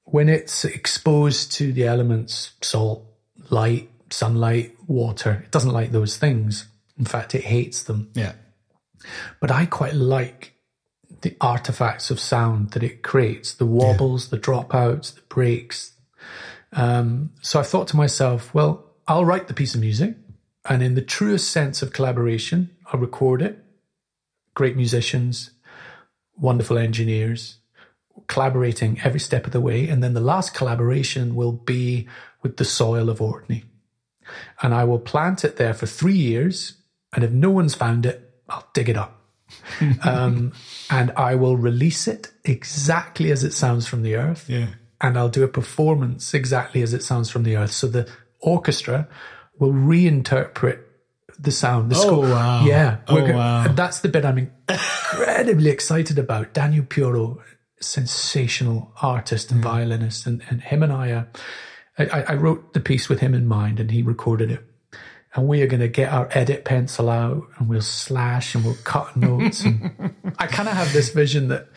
when 0.05 0.29
it's 0.29 0.65
exposed 0.65 1.53
to 1.53 1.73
the 1.73 1.87
elements, 1.87 2.53
salt, 2.63 3.05
light, 3.51 3.91
sunlight, 4.11 4.75
water, 4.87 5.43
it 5.45 5.51
doesn't 5.51 5.73
like 5.73 5.93
those 5.93 6.17
things. 6.17 6.67
In 6.99 7.05
fact, 7.05 7.35
it 7.35 7.45
hates 7.45 7.83
them. 7.83 8.11
Yeah. 8.15 8.33
But 9.41 9.51
I 9.51 9.67
quite 9.67 9.95
like 9.95 10.55
the 11.23 11.37
artifacts 11.41 12.11
of 12.11 12.21
sound 12.21 12.71
that 12.73 12.83
it 12.83 13.03
creates 13.03 13.55
the 13.55 13.67
wobbles, 13.67 14.29
the 14.29 14.39
dropouts, 14.39 15.15
the 15.15 15.23
breaks. 15.29 15.93
Um, 16.73 17.31
so 17.41 17.59
I 17.61 17.63
thought 17.63 17.89
to 17.89 17.97
myself, 17.97 18.53
well, 18.53 18.85
I'll 19.09 19.25
write 19.25 19.49
the 19.49 19.55
piece 19.55 19.75
of 19.75 19.81
music. 19.81 20.17
And 20.69 20.83
in 20.83 20.95
the 20.95 21.03
truest 21.03 21.51
sense 21.51 21.81
of 21.81 21.93
collaboration, 21.93 22.71
I'll 22.87 23.01
record 23.01 23.41
it. 23.41 23.65
Great 24.55 24.77
musicians, 24.77 25.53
wonderful 26.37 26.77
engineers, 26.77 27.59
collaborating 28.27 29.01
every 29.05 29.21
step 29.21 29.47
of 29.47 29.53
the 29.53 29.61
way. 29.61 29.89
And 29.89 30.03
then 30.03 30.15
the 30.15 30.21
last 30.21 30.55
collaboration 30.55 31.35
will 31.35 31.53
be 31.53 32.09
with 32.43 32.57
the 32.57 32.65
soil 32.65 33.09
of 33.09 33.21
Orkney. 33.21 33.65
And 34.61 34.75
I 34.75 34.85
will 34.85 34.99
plant 34.99 35.45
it 35.45 35.57
there 35.57 35.75
for 35.75 35.87
three 35.87 36.17
years. 36.17 36.75
And 37.15 37.23
if 37.23 37.31
no 37.31 37.51
one's 37.51 37.75
found 37.75 38.05
it, 38.05 38.35
I'll 38.49 38.69
dig 38.75 38.89
it 38.89 38.97
up. 38.97 39.26
um, 40.05 40.53
and 40.91 41.13
I 41.17 41.35
will 41.35 41.57
release 41.57 42.09
it 42.09 42.31
exactly 42.45 43.31
as 43.31 43.45
it 43.45 43.53
sounds 43.53 43.87
from 43.87 44.03
the 44.03 44.17
earth. 44.17 44.49
Yeah. 44.49 44.69
And 45.01 45.17
I'll 45.19 45.29
do 45.29 45.45
a 45.45 45.49
performance 45.49 46.33
exactly 46.35 46.83
as 46.83 46.95
it 46.95 47.03
sounds 47.03 47.31
from 47.31 47.43
the 47.45 47.57
earth. 47.57 47.73
So 47.73 47.87
the 47.87 48.09
orchestra 48.41 49.09
will 49.59 49.73
reinterpret 49.73 50.81
the 51.39 51.51
sound. 51.51 51.91
The 51.93 51.97
Oh, 51.97 52.01
score. 52.01 52.23
wow. 52.29 52.65
Yeah. 52.65 52.99
Oh, 53.09 53.27
go- 53.27 53.35
wow. 53.37 53.65
and 53.67 53.77
That's 53.77 54.01
the 54.01 54.09
bit 54.09 54.25
I'm 54.25 54.39
incredibly 54.69 55.71
excited 55.71 56.19
about. 56.19 56.55
Daniel 56.55 56.85
Pioro, 56.85 57.39
sensational 57.79 58.93
artist 59.03 59.49
Mm. 59.49 59.53
and 59.53 59.63
violinist, 59.63 60.27
and, 60.27 60.43
and 60.49 60.63
him 60.63 60.83
and 60.83 60.93
I, 60.93 61.11
uh, 61.13 61.25
I, 61.99 62.23
I 62.29 62.35
wrote 62.35 62.73
the 62.73 62.81
piece 62.81 63.09
with 63.09 63.21
him 63.21 63.35
in 63.35 63.47
mind, 63.47 63.81
and 63.81 63.91
he 63.91 64.03
recorded 64.03 64.51
it. 64.51 64.65
And 65.37 65.47
we 65.47 65.63
are 65.63 65.67
going 65.67 65.81
to 65.81 65.89
get 65.89 66.13
our 66.13 66.29
edit 66.33 66.65
pencil 66.65 67.09
out, 67.11 67.43
and 67.59 67.69
we'll 67.69 67.83
slash 67.83 68.55
and 68.55 68.65
we'll 68.65 68.77
cut 68.85 69.17
notes. 69.17 69.63
And 69.65 70.15
I 70.39 70.47
kind 70.47 70.69
of 70.69 70.75
have 70.75 70.93
this 70.93 71.11
vision 71.11 71.49
that 71.49 71.69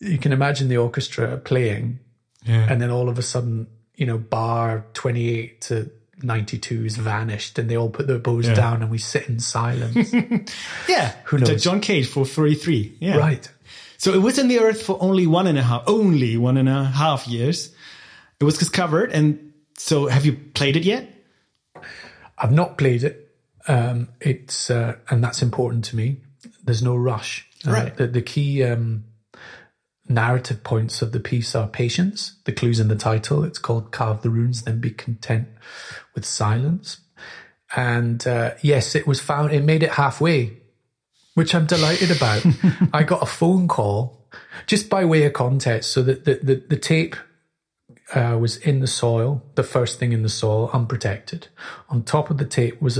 you 0.00 0.18
can 0.18 0.32
imagine 0.32 0.68
the 0.68 0.76
orchestra 0.78 1.36
playing, 1.38 1.98
Yeah. 2.44 2.66
and 2.70 2.80
then 2.80 2.90
all 2.90 3.08
of 3.08 3.18
a 3.18 3.22
sudden, 3.22 3.66
you 3.96 4.06
know, 4.06 4.18
bar 4.18 4.86
twenty 4.94 5.28
eight 5.28 5.60
to. 5.62 5.90
92 6.22 6.84
is 6.84 6.98
vanished 6.98 7.58
and 7.58 7.70
they 7.70 7.78
all 7.78 7.88
put 7.88 8.06
their 8.06 8.18
bows 8.18 8.46
Yeah. 8.46 8.52
down 8.52 8.82
and 8.82 8.90
we 8.90 8.98
sit 8.98 9.26
in 9.26 9.40
silence. 9.40 10.12
yeah. 10.86 11.14
Who 11.24 11.38
knows? 11.38 11.62
John 11.64 11.80
Cage 11.80 12.06
for 12.08 12.26
33. 12.26 12.98
Yeah. 13.00 13.16
right. 13.16 13.50
So 13.96 14.12
it 14.12 14.18
was 14.20 14.38
in 14.38 14.48
the 14.48 14.58
earth 14.60 14.82
for 14.82 14.98
only 15.00 15.26
one 15.26 15.46
and 15.46 15.56
a 15.58 15.62
half, 15.62 15.82
only 15.86 16.36
one 16.36 16.58
and 16.58 16.68
a 16.68 16.84
half 16.84 17.26
years. 17.26 17.72
It 18.38 18.44
was 18.44 18.58
discovered. 18.58 19.12
And 19.12 19.54
so 19.78 20.08
have 20.08 20.26
you 20.26 20.34
played 20.52 20.76
it 20.76 20.84
yet? 20.84 21.08
I've 22.40 22.52
not 22.52 22.78
played 22.78 23.04
it. 23.04 23.28
Um, 23.68 24.08
it's 24.20 24.70
uh, 24.70 24.96
and 25.10 25.22
that's 25.22 25.42
important 25.42 25.84
to 25.86 25.96
me. 25.96 26.22
There's 26.64 26.82
no 26.82 26.96
rush. 26.96 27.46
Uh, 27.66 27.72
Right. 27.72 27.96
The, 27.96 28.06
the 28.06 28.22
key 28.22 28.64
um, 28.64 29.04
narrative 30.08 30.64
points 30.64 31.02
of 31.02 31.12
the 31.12 31.20
piece 31.20 31.54
are 31.54 31.68
patience. 31.68 32.36
The 32.44 32.52
clues 32.52 32.80
in 32.80 32.88
the 32.88 32.96
title. 32.96 33.44
It's 33.44 33.58
called 33.58 33.92
"Carve 33.92 34.22
the 34.22 34.30
Runes, 34.30 34.62
Then 34.62 34.80
Be 34.80 34.90
Content 34.90 35.48
with 36.14 36.24
Silence." 36.24 37.00
And 37.76 38.26
uh, 38.26 38.52
yes, 38.62 38.94
it 38.94 39.06
was 39.06 39.20
found. 39.20 39.52
It 39.52 39.62
made 39.62 39.82
it 39.82 39.90
halfway, 39.92 40.56
which 41.34 41.54
I'm 41.54 41.66
delighted 41.66 42.10
about. 42.10 42.44
I 42.92 43.02
got 43.02 43.22
a 43.22 43.26
phone 43.26 43.68
call 43.68 44.26
just 44.66 44.88
by 44.88 45.04
way 45.04 45.24
of 45.24 45.34
context, 45.34 45.92
so 45.92 46.02
that 46.02 46.24
the 46.24 46.40
the, 46.42 46.54
the 46.70 46.76
tape 46.78 47.14
uh, 48.14 48.36
was 48.38 48.56
in 48.56 48.80
the 48.80 48.86
soil, 48.86 49.42
the 49.54 49.62
first 49.62 49.98
thing 49.98 50.12
in 50.12 50.22
the 50.22 50.28
soil, 50.28 50.70
unprotected. 50.72 51.48
On 51.88 52.02
top 52.02 52.30
of 52.30 52.38
the 52.38 52.44
tape 52.44 52.80
was 52.82 52.96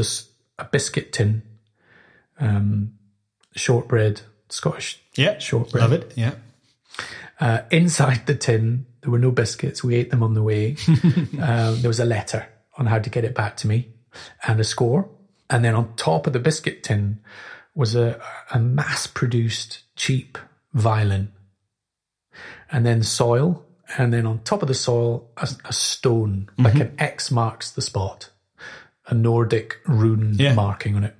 a 0.59 0.64
biscuit 0.64 1.12
tin, 1.12 1.42
um, 2.38 2.92
shortbread, 3.57 4.23
Scottish 4.49 5.01
Yeah. 5.16 5.38
shortbread. 5.38 5.83
Love 5.83 5.92
it. 5.92 6.12
Yeah. 6.16 6.35
Uh, 7.40 7.62
inside 7.70 8.27
the 8.27 8.35
tin, 8.35 8.87
there 9.03 9.11
were 9.11 9.18
no 9.18 9.31
biscuits. 9.31 9.83
We 9.83 9.94
ate 9.96 10.11
them 10.11 10.23
on 10.23 10.35
the 10.35 10.42
way. 10.42 10.77
um, 10.88 11.29
there 11.81 11.88
was 11.88 12.01
a 12.01 12.05
letter 12.05 12.46
on 12.77 12.87
how 12.87 12.99
to 12.99 13.11
get 13.11 13.25
it 13.25 13.35
back 13.35 13.57
to 13.59 13.66
me 13.68 13.88
and 14.46 14.61
a 14.61 14.64
score. 14.64 15.09
And 15.49 15.64
then 15.64 15.75
on 15.75 15.94
top 15.96 16.27
of 16.27 16.33
the 16.33 16.38
biscuit 16.38 16.83
tin 16.83 17.20
was 17.75 17.94
a, 17.94 18.20
a 18.53 18.59
mass 18.59 19.07
produced 19.07 19.83
cheap 19.96 20.37
violin. 20.75 21.33
And 22.70 22.85
then 22.87 23.03
soil. 23.03 23.64
And 23.98 24.12
then 24.12 24.26
on 24.26 24.40
top 24.40 24.62
of 24.62 24.68
the 24.68 24.74
soil, 24.74 25.29
a, 25.37 25.48
a 25.64 25.72
stone, 25.72 26.48
like 26.59 26.74
an 26.76 26.94
X 26.98 27.31
marks 27.31 27.70
the 27.72 27.83
spot, 27.83 28.31
a 29.07 29.14
Nordic 29.14 29.79
rune 29.87 30.35
Yeah. 30.38 30.55
marking 30.55 30.94
on 30.96 31.05
it. 31.05 31.16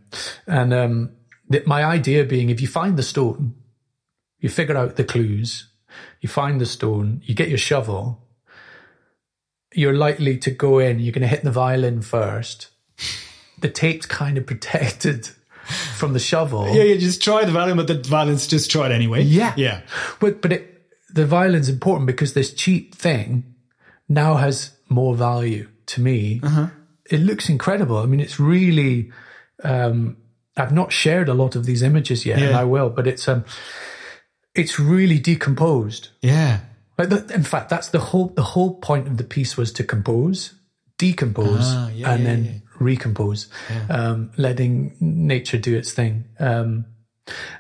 And 0.47 0.73
um, 0.73 1.11
the, 1.49 1.63
my 1.67 1.85
idea 1.85 2.25
being 2.25 2.49
if 2.51 2.61
you 2.61 2.69
find 2.69 2.97
the 2.97 3.03
stone, 3.03 3.55
You 4.41 4.49
figure 4.49 4.77
out 4.77 4.97
the 4.97 5.05
clues, 5.05 5.69
you 6.21 6.29
find 6.29 6.61
the 6.61 6.67
stone, 6.67 7.21
you 7.25 7.35
get 7.35 7.49
your 7.49 7.59
shovel. 7.59 8.23
You're 9.75 9.95
likely 9.95 10.37
to 10.39 10.51
go 10.51 10.79
in, 10.79 10.99
you're 10.99 11.13
going 11.13 11.23
to 11.23 11.29
hit 11.29 11.45
the 11.45 11.51
violin 11.53 12.03
first. 12.03 12.69
The 13.61 13.69
tape's 13.69 14.07
kind 14.07 14.39
of 14.39 14.47
protected 14.53 15.29
from 15.97 16.13
the 16.13 16.19
shovel. 16.19 16.69
Yeah, 16.75 16.83
you 16.85 16.99
just 16.99 17.23
try 17.23 17.45
the 17.45 17.53
violin, 17.53 17.77
but 17.77 17.87
the 17.87 17.95
violin's 18.09 18.47
just 18.47 18.71
tried 18.71 18.91
anyway. 18.93 19.23
Yeah. 19.23 19.53
Yeah. 19.57 19.83
But 20.19 20.41
but 20.43 20.53
it, 20.53 20.80
the 21.13 21.27
violin's 21.27 21.69
important 21.69 22.07
because 22.07 22.35
this 22.35 22.53
cheap 22.53 22.95
thing 22.95 23.55
now 24.09 24.35
has 24.35 24.73
more 24.89 25.15
value 25.15 25.69
to 25.87 26.01
me. 26.01 26.41
Uh-huh. 26.43 26.69
It 27.11 27.21
looks 27.21 27.49
incredible. 27.49 27.99
I 27.99 28.07
mean, 28.07 28.21
it's 28.21 28.39
really. 28.39 29.11
Um, 29.63 30.17
I've 30.57 30.73
not 30.73 30.93
shared 30.93 31.29
a 31.29 31.35
lot 31.35 31.57
of 31.57 31.65
these 31.65 31.83
images 31.83 32.27
yet, 32.27 32.39
and 32.41 32.57
I 32.57 32.65
will. 32.65 32.91
But 32.91 33.07
it's 33.07 33.29
um, 33.29 33.45
it's 34.55 34.79
really 34.79 35.19
decomposed. 35.19 36.09
Yeah. 36.23 36.61
Like 36.99 37.09
the, 37.09 37.35
in 37.35 37.45
fact, 37.45 37.71
that's 37.71 37.89
the 37.89 37.99
whole 37.99 38.29
the 38.29 38.43
whole 38.43 38.75
point 38.79 39.07
of 39.07 39.17
the 39.17 39.25
piece 39.25 39.57
was 39.57 39.73
to 39.73 39.85
compose, 39.85 40.55
decompose, 40.99 41.63
Ah, 41.63 41.89
yeah, 41.89 42.13
and 42.13 42.23
yeah, 42.23 42.29
then 42.31 42.45
yeah. 42.45 42.53
recompose, 42.79 43.49
um, 43.89 44.31
letting 44.37 44.97
nature 45.01 45.57
do 45.59 45.77
its 45.77 45.93
thing. 45.93 46.25
Um, 46.39 46.85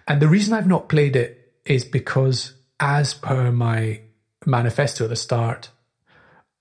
and 0.06 0.20
the 0.20 0.28
reason 0.28 0.52
I've 0.52 0.66
not 0.66 0.88
played 0.88 1.16
it 1.16 1.54
is 1.64 1.84
because, 1.84 2.52
as 2.80 3.14
per 3.14 3.52
my 3.52 4.00
manifesto 4.46 5.04
at 5.04 5.10
the 5.10 5.16
start, 5.16 5.68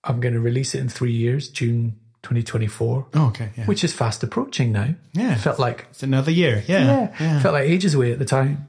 I'm 0.04 0.20
going 0.20 0.34
to 0.34 0.40
release 0.40 0.76
it 0.76 0.80
in 0.82 0.90
three 0.90 1.14
years, 1.14 1.48
June 1.50 1.98
2024, 2.24 3.08
Oh, 3.16 3.28
okay. 3.28 3.52
Yeah. 3.58 3.66
which 3.66 3.84
is 3.84 3.94
fast 3.94 4.22
approaching 4.24 4.72
now. 4.74 4.94
Yeah. 5.14 5.36
felt 5.36 5.58
like 5.60 5.88
it's 5.90 6.04
another 6.04 6.32
year. 6.32 6.64
Yeah. 6.68 7.14
yeah, 7.20 7.40
felt 7.42 7.54
like 7.54 7.68
ages 7.70 7.94
away 7.96 8.12
at 8.12 8.20
the 8.20 8.26
time. 8.26 8.68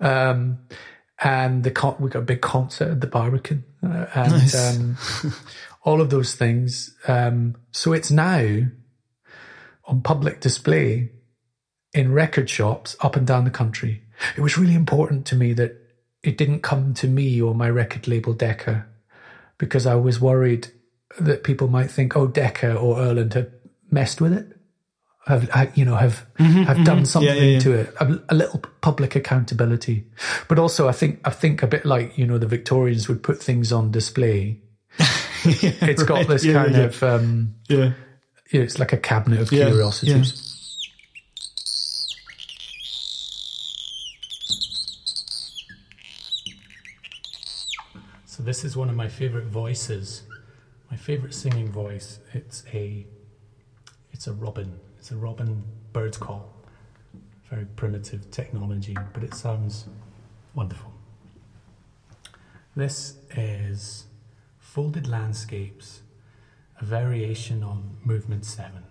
Um, 0.00 0.58
and 1.22 1.64
the 1.64 1.70
con- 1.70 1.96
we 1.98 2.10
got 2.10 2.20
a 2.20 2.22
big 2.22 2.40
concert 2.40 2.88
at 2.90 3.00
the 3.00 3.06
Barbican, 3.06 3.64
uh, 3.82 4.06
and 4.14 4.32
Nice. 4.32 4.76
um, 4.78 4.96
all 5.82 6.00
of 6.00 6.10
those 6.10 6.34
things. 6.34 6.96
Um, 7.08 7.56
so 7.72 7.92
it's 7.92 8.10
now 8.10 8.66
on 9.86 10.00
public 10.02 10.40
display 10.40 11.10
in 11.92 12.12
record 12.12 12.50
shops 12.50 12.96
up 13.00 13.16
and 13.16 13.26
down 13.26 13.44
the 13.44 13.50
country. 13.50 14.02
It 14.36 14.40
was 14.40 14.58
really 14.58 14.74
important 14.74 15.26
to 15.26 15.36
me 15.36 15.52
that 15.54 15.80
it 16.24 16.36
didn't 16.38 16.60
come 16.62 16.94
to 16.94 17.06
me 17.08 17.40
or 17.40 17.54
my 17.54 17.68
record 17.70 18.08
label 18.08 18.32
Decca 18.32 18.86
because 19.58 19.86
I 19.86 19.94
was 19.94 20.20
worried 20.20 20.68
that 21.20 21.44
people 21.44 21.68
might 21.68 21.90
think, 21.90 22.16
oh, 22.16 22.26
Decca 22.26 22.74
or 22.74 22.98
Erland 22.98 23.34
have 23.34 23.50
messed 23.90 24.20
with 24.20 24.32
it. 24.32 24.46
Have 25.26 25.72
you 25.74 25.86
know 25.86 25.94
have 25.96 26.26
have 26.38 26.84
done 26.84 27.06
something 27.06 27.30
Mm-hmm, 27.30 27.44
yeah, 27.44 27.50
yeah. 27.52 27.58
to 27.60 27.72
it? 27.72 27.94
A, 27.98 28.20
a 28.28 28.34
little 28.34 28.60
public 28.82 29.16
accountability, 29.16 30.04
but 30.48 30.58
also 30.58 30.86
I 30.86 30.92
think 30.92 31.20
I 31.24 31.30
think 31.30 31.62
a 31.62 31.66
bit 31.66 31.86
like 31.86 32.18
you 32.18 32.26
know 32.26 32.36
the 32.36 32.46
Victorians 32.46 33.08
would 33.08 33.22
put 33.22 33.42
things 33.42 33.72
on 33.72 33.90
display. 33.90 34.60
It's 35.44 36.02
got 36.02 36.26
this 36.28 36.44
Yeah, 36.44 36.52
kind 36.54 36.72
yeah. 36.74 36.82
of 36.82 37.02
um, 37.02 37.54
Yeah. 37.68 37.92
you 38.50 38.58
know, 38.58 38.64
it's 38.64 38.78
like 38.78 38.92
a 38.92 38.98
cabinet 38.98 39.40
of 39.40 39.50
Yeah, 39.52 39.66
curiosities. 39.68 40.53
This 48.44 48.64
is 48.64 48.76
one 48.76 48.90
of 48.90 48.96
my 48.96 49.08
favorite 49.08 49.46
voices. 49.46 50.22
My 50.90 50.96
favorite 50.96 51.34
singing 51.34 51.70
voice. 51.72 52.20
It's 52.32 52.64
a 52.72 53.06
it's 54.12 54.26
a 54.26 54.32
robin. 54.32 54.78
It's 54.98 55.10
a 55.10 55.16
robin 55.16 55.64
bird 55.92 56.18
call. 56.20 56.52
Very 57.50 57.64
primitive 57.64 58.30
technology, 58.30 58.96
but 59.12 59.24
it 59.24 59.34
sounds 59.34 59.86
wonderful. 60.54 60.92
This 62.76 63.16
is 63.36 64.06
Folded 64.58 65.06
Landscapes, 65.06 66.02
a 66.80 66.84
variation 66.84 67.62
on 67.62 67.96
movement 68.04 68.44
7. 68.44 68.82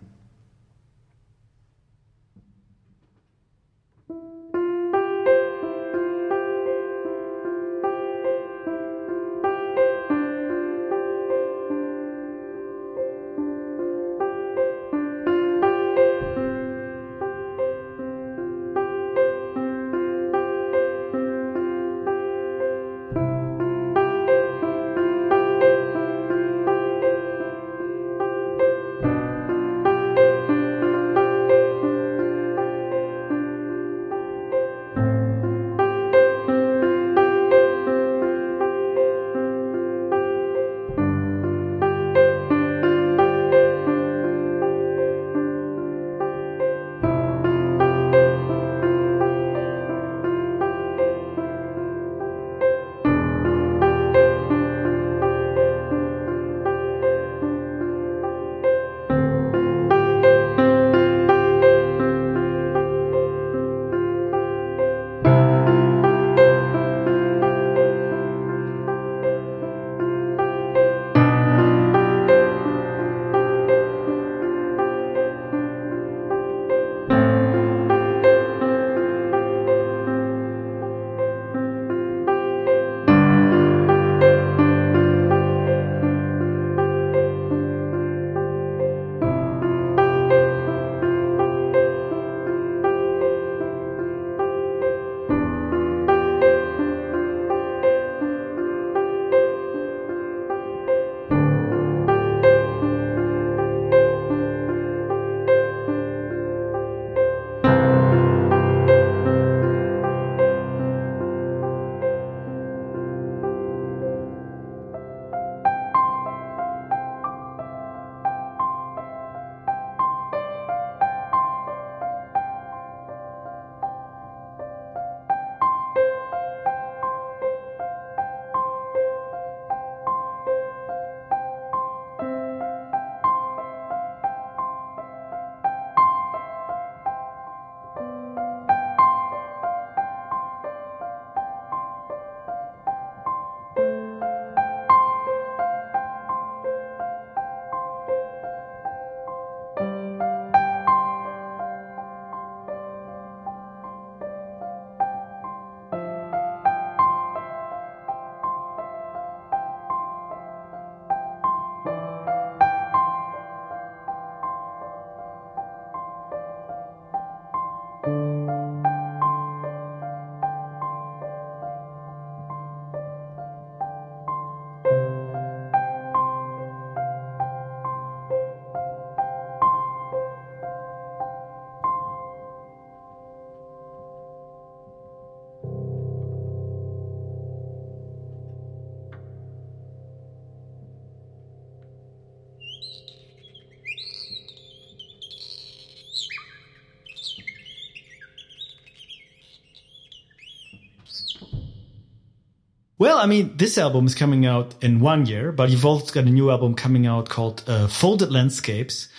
Well, 203.04 203.18
I 203.18 203.26
mean, 203.26 203.58
this 203.58 203.78
album 203.78 204.06
is 204.06 204.16
coming 204.16 204.46
out 204.46 204.76
in 204.82 205.02
one 205.02 205.26
year, 205.26 205.52
but 205.52 205.70
you've 205.70 205.86
also 205.86 206.14
got 206.14 206.24
a 206.24 206.30
new 206.30 206.50
album 206.50 206.74
coming 206.74 207.06
out 207.06 207.28
called 207.28 207.62
uh, 207.68 207.88
Folded 207.88 208.32
Landscapes. 208.32 209.10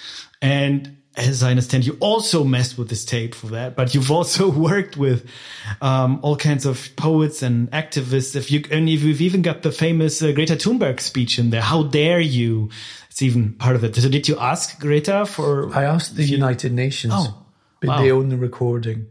And 0.41 0.97
as 1.19 1.43
I 1.43 1.51
understand, 1.51 1.85
you 1.85 1.99
also 2.01 2.45
messed 2.45 2.79
with 2.79 2.89
this 2.89 3.05
tape 3.05 3.35
for 3.35 3.49
that, 3.49 3.77
but 3.77 3.95
you've 3.95 4.11
also 4.11 4.51
worked 4.69 4.97
with 4.97 5.29
um, 5.83 6.19
all 6.23 6.35
kinds 6.35 6.65
of 6.65 6.97
poets 6.97 7.43
and 7.43 7.71
activists. 7.73 8.35
If 8.35 8.51
you 8.51 8.65
and 8.71 8.89
if 8.89 9.03
you've 9.03 9.21
even 9.21 9.43
got 9.43 9.61
the 9.61 9.71
famous 9.71 10.23
uh, 10.23 10.33
Greta 10.33 10.55
Thunberg 10.55 10.99
speech 10.99 11.39
in 11.39 11.51
there, 11.51 11.61
how 11.61 11.83
dare 11.83 12.21
you? 12.21 12.71
It's 13.11 13.21
even 13.21 13.53
part 13.53 13.77
of 13.77 13.85
it. 13.85 13.95
So 13.97 14.09
did 14.09 14.29
you 14.29 14.39
ask 14.39 14.81
Greta 14.81 15.27
for? 15.27 15.77
I 15.77 15.85
asked 15.85 16.17
the 16.17 16.25
United 16.25 16.73
Nations, 16.73 17.13
Oh, 17.15 17.45
but 17.81 17.89
wow. 17.89 17.99
they 17.99 18.11
own 18.11 18.31
the 18.31 18.39
recording. 18.39 19.09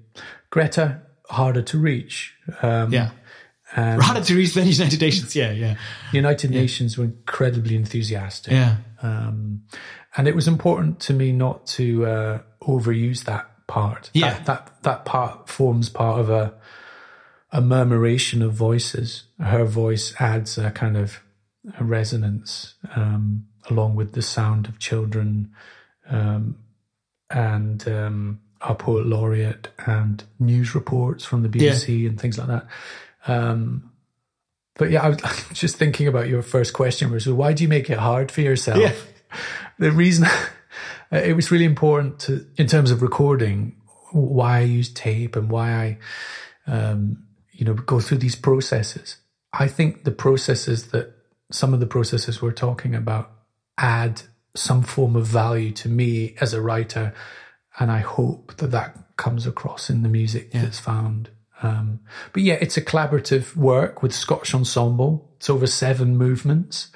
Greta, 0.49 1.03
harder 1.29 1.61
to 1.61 1.77
reach. 1.77 2.33
Um, 2.63 2.91
yeah, 2.91 3.11
and 3.75 4.29
reach 4.29 4.53
than 4.53 4.67
United 4.67 5.01
Nations. 5.01 5.35
Yeah, 5.35 5.51
yeah, 5.51 5.75
The 6.11 6.17
United 6.17 6.51
Nations 6.51 6.97
were 6.97 7.05
incredibly 7.05 7.75
enthusiastic. 7.75 8.53
yeah. 8.53 8.77
Um, 9.01 9.63
and 10.15 10.27
it 10.27 10.35
was 10.35 10.47
important 10.47 10.99
to 11.01 11.13
me 11.13 11.31
not 11.31 11.65
to 11.67 12.05
uh, 12.05 12.39
overuse 12.61 13.23
that 13.25 13.49
part. 13.67 14.11
Yeah. 14.13 14.33
That, 14.33 14.45
that 14.45 14.83
that 14.83 15.05
part 15.05 15.49
forms 15.49 15.89
part 15.89 16.19
of 16.19 16.29
a 16.29 16.53
a 17.51 17.61
murmuration 17.61 18.41
of 18.41 18.53
voices. 18.53 19.23
Her 19.39 19.65
voice 19.65 20.13
adds 20.19 20.57
a 20.57 20.71
kind 20.71 20.97
of 20.97 21.19
a 21.79 21.83
resonance 21.83 22.75
um, 22.95 23.45
along 23.69 23.95
with 23.95 24.13
the 24.13 24.21
sound 24.21 24.67
of 24.67 24.79
children 24.79 25.51
um, 26.09 26.57
and 27.29 27.87
um, 27.87 28.41
our 28.61 28.75
poet 28.75 29.05
laureate 29.05 29.69
and 29.85 30.23
news 30.39 30.73
reports 30.75 31.23
from 31.25 31.43
the 31.43 31.49
BBC 31.49 32.07
and 32.07 32.19
things 32.19 32.37
like 32.37 32.47
that. 32.47 32.67
Um, 33.27 33.91
but 34.75 34.91
yeah, 34.91 35.03
I 35.03 35.09
was 35.09 35.21
just 35.53 35.77
thinking 35.77 36.07
about 36.07 36.27
your 36.27 36.41
first 36.41 36.73
question 36.73 37.11
which 37.11 37.25
was, 37.25 37.35
why 37.35 37.53
do 37.53 37.63
you 37.63 37.69
make 37.69 37.89
it 37.89 37.97
hard 37.97 38.31
for 38.31 38.41
yourself? 38.41 38.79
Yeah. 38.79 38.93
The 39.79 39.91
reason 39.91 40.27
it 41.11 41.35
was 41.35 41.49
really 41.49 41.65
important 41.65 42.19
to, 42.19 42.45
in 42.57 42.67
terms 42.67 42.91
of 42.91 43.01
recording, 43.01 43.75
why 44.11 44.59
I 44.59 44.61
use 44.61 44.93
tape 44.93 45.35
and 45.35 45.49
why 45.49 45.97
I, 46.67 46.71
um, 46.71 47.23
you 47.51 47.65
know, 47.65 47.73
go 47.73 47.99
through 47.99 48.19
these 48.19 48.35
processes. 48.35 49.17
I 49.51 49.67
think 49.67 50.03
the 50.03 50.11
processes 50.11 50.91
that 50.91 51.15
some 51.51 51.73
of 51.73 51.79
the 51.79 51.87
processes 51.87 52.41
we're 52.41 52.51
talking 52.51 52.95
about 52.95 53.31
add 53.77 54.21
some 54.55 54.83
form 54.83 55.15
of 55.15 55.25
value 55.25 55.71
to 55.71 55.89
me 55.89 56.35
as 56.39 56.53
a 56.53 56.61
writer, 56.61 57.13
and 57.79 57.91
I 57.91 57.99
hope 57.99 58.57
that 58.57 58.71
that 58.71 59.17
comes 59.17 59.47
across 59.47 59.89
in 59.89 60.03
the 60.03 60.09
music 60.09 60.51
that's 60.51 60.79
found. 60.79 61.29
Um, 61.63 62.01
but 62.33 62.43
yeah, 62.43 62.55
it's 62.55 62.75
a 62.75 62.81
collaborative 62.81 63.55
work 63.55 64.03
with 64.03 64.13
Scottish 64.13 64.53
Ensemble. 64.53 65.29
It's 65.37 65.49
over 65.49 65.65
seven 65.65 66.17
movements. 66.17 66.91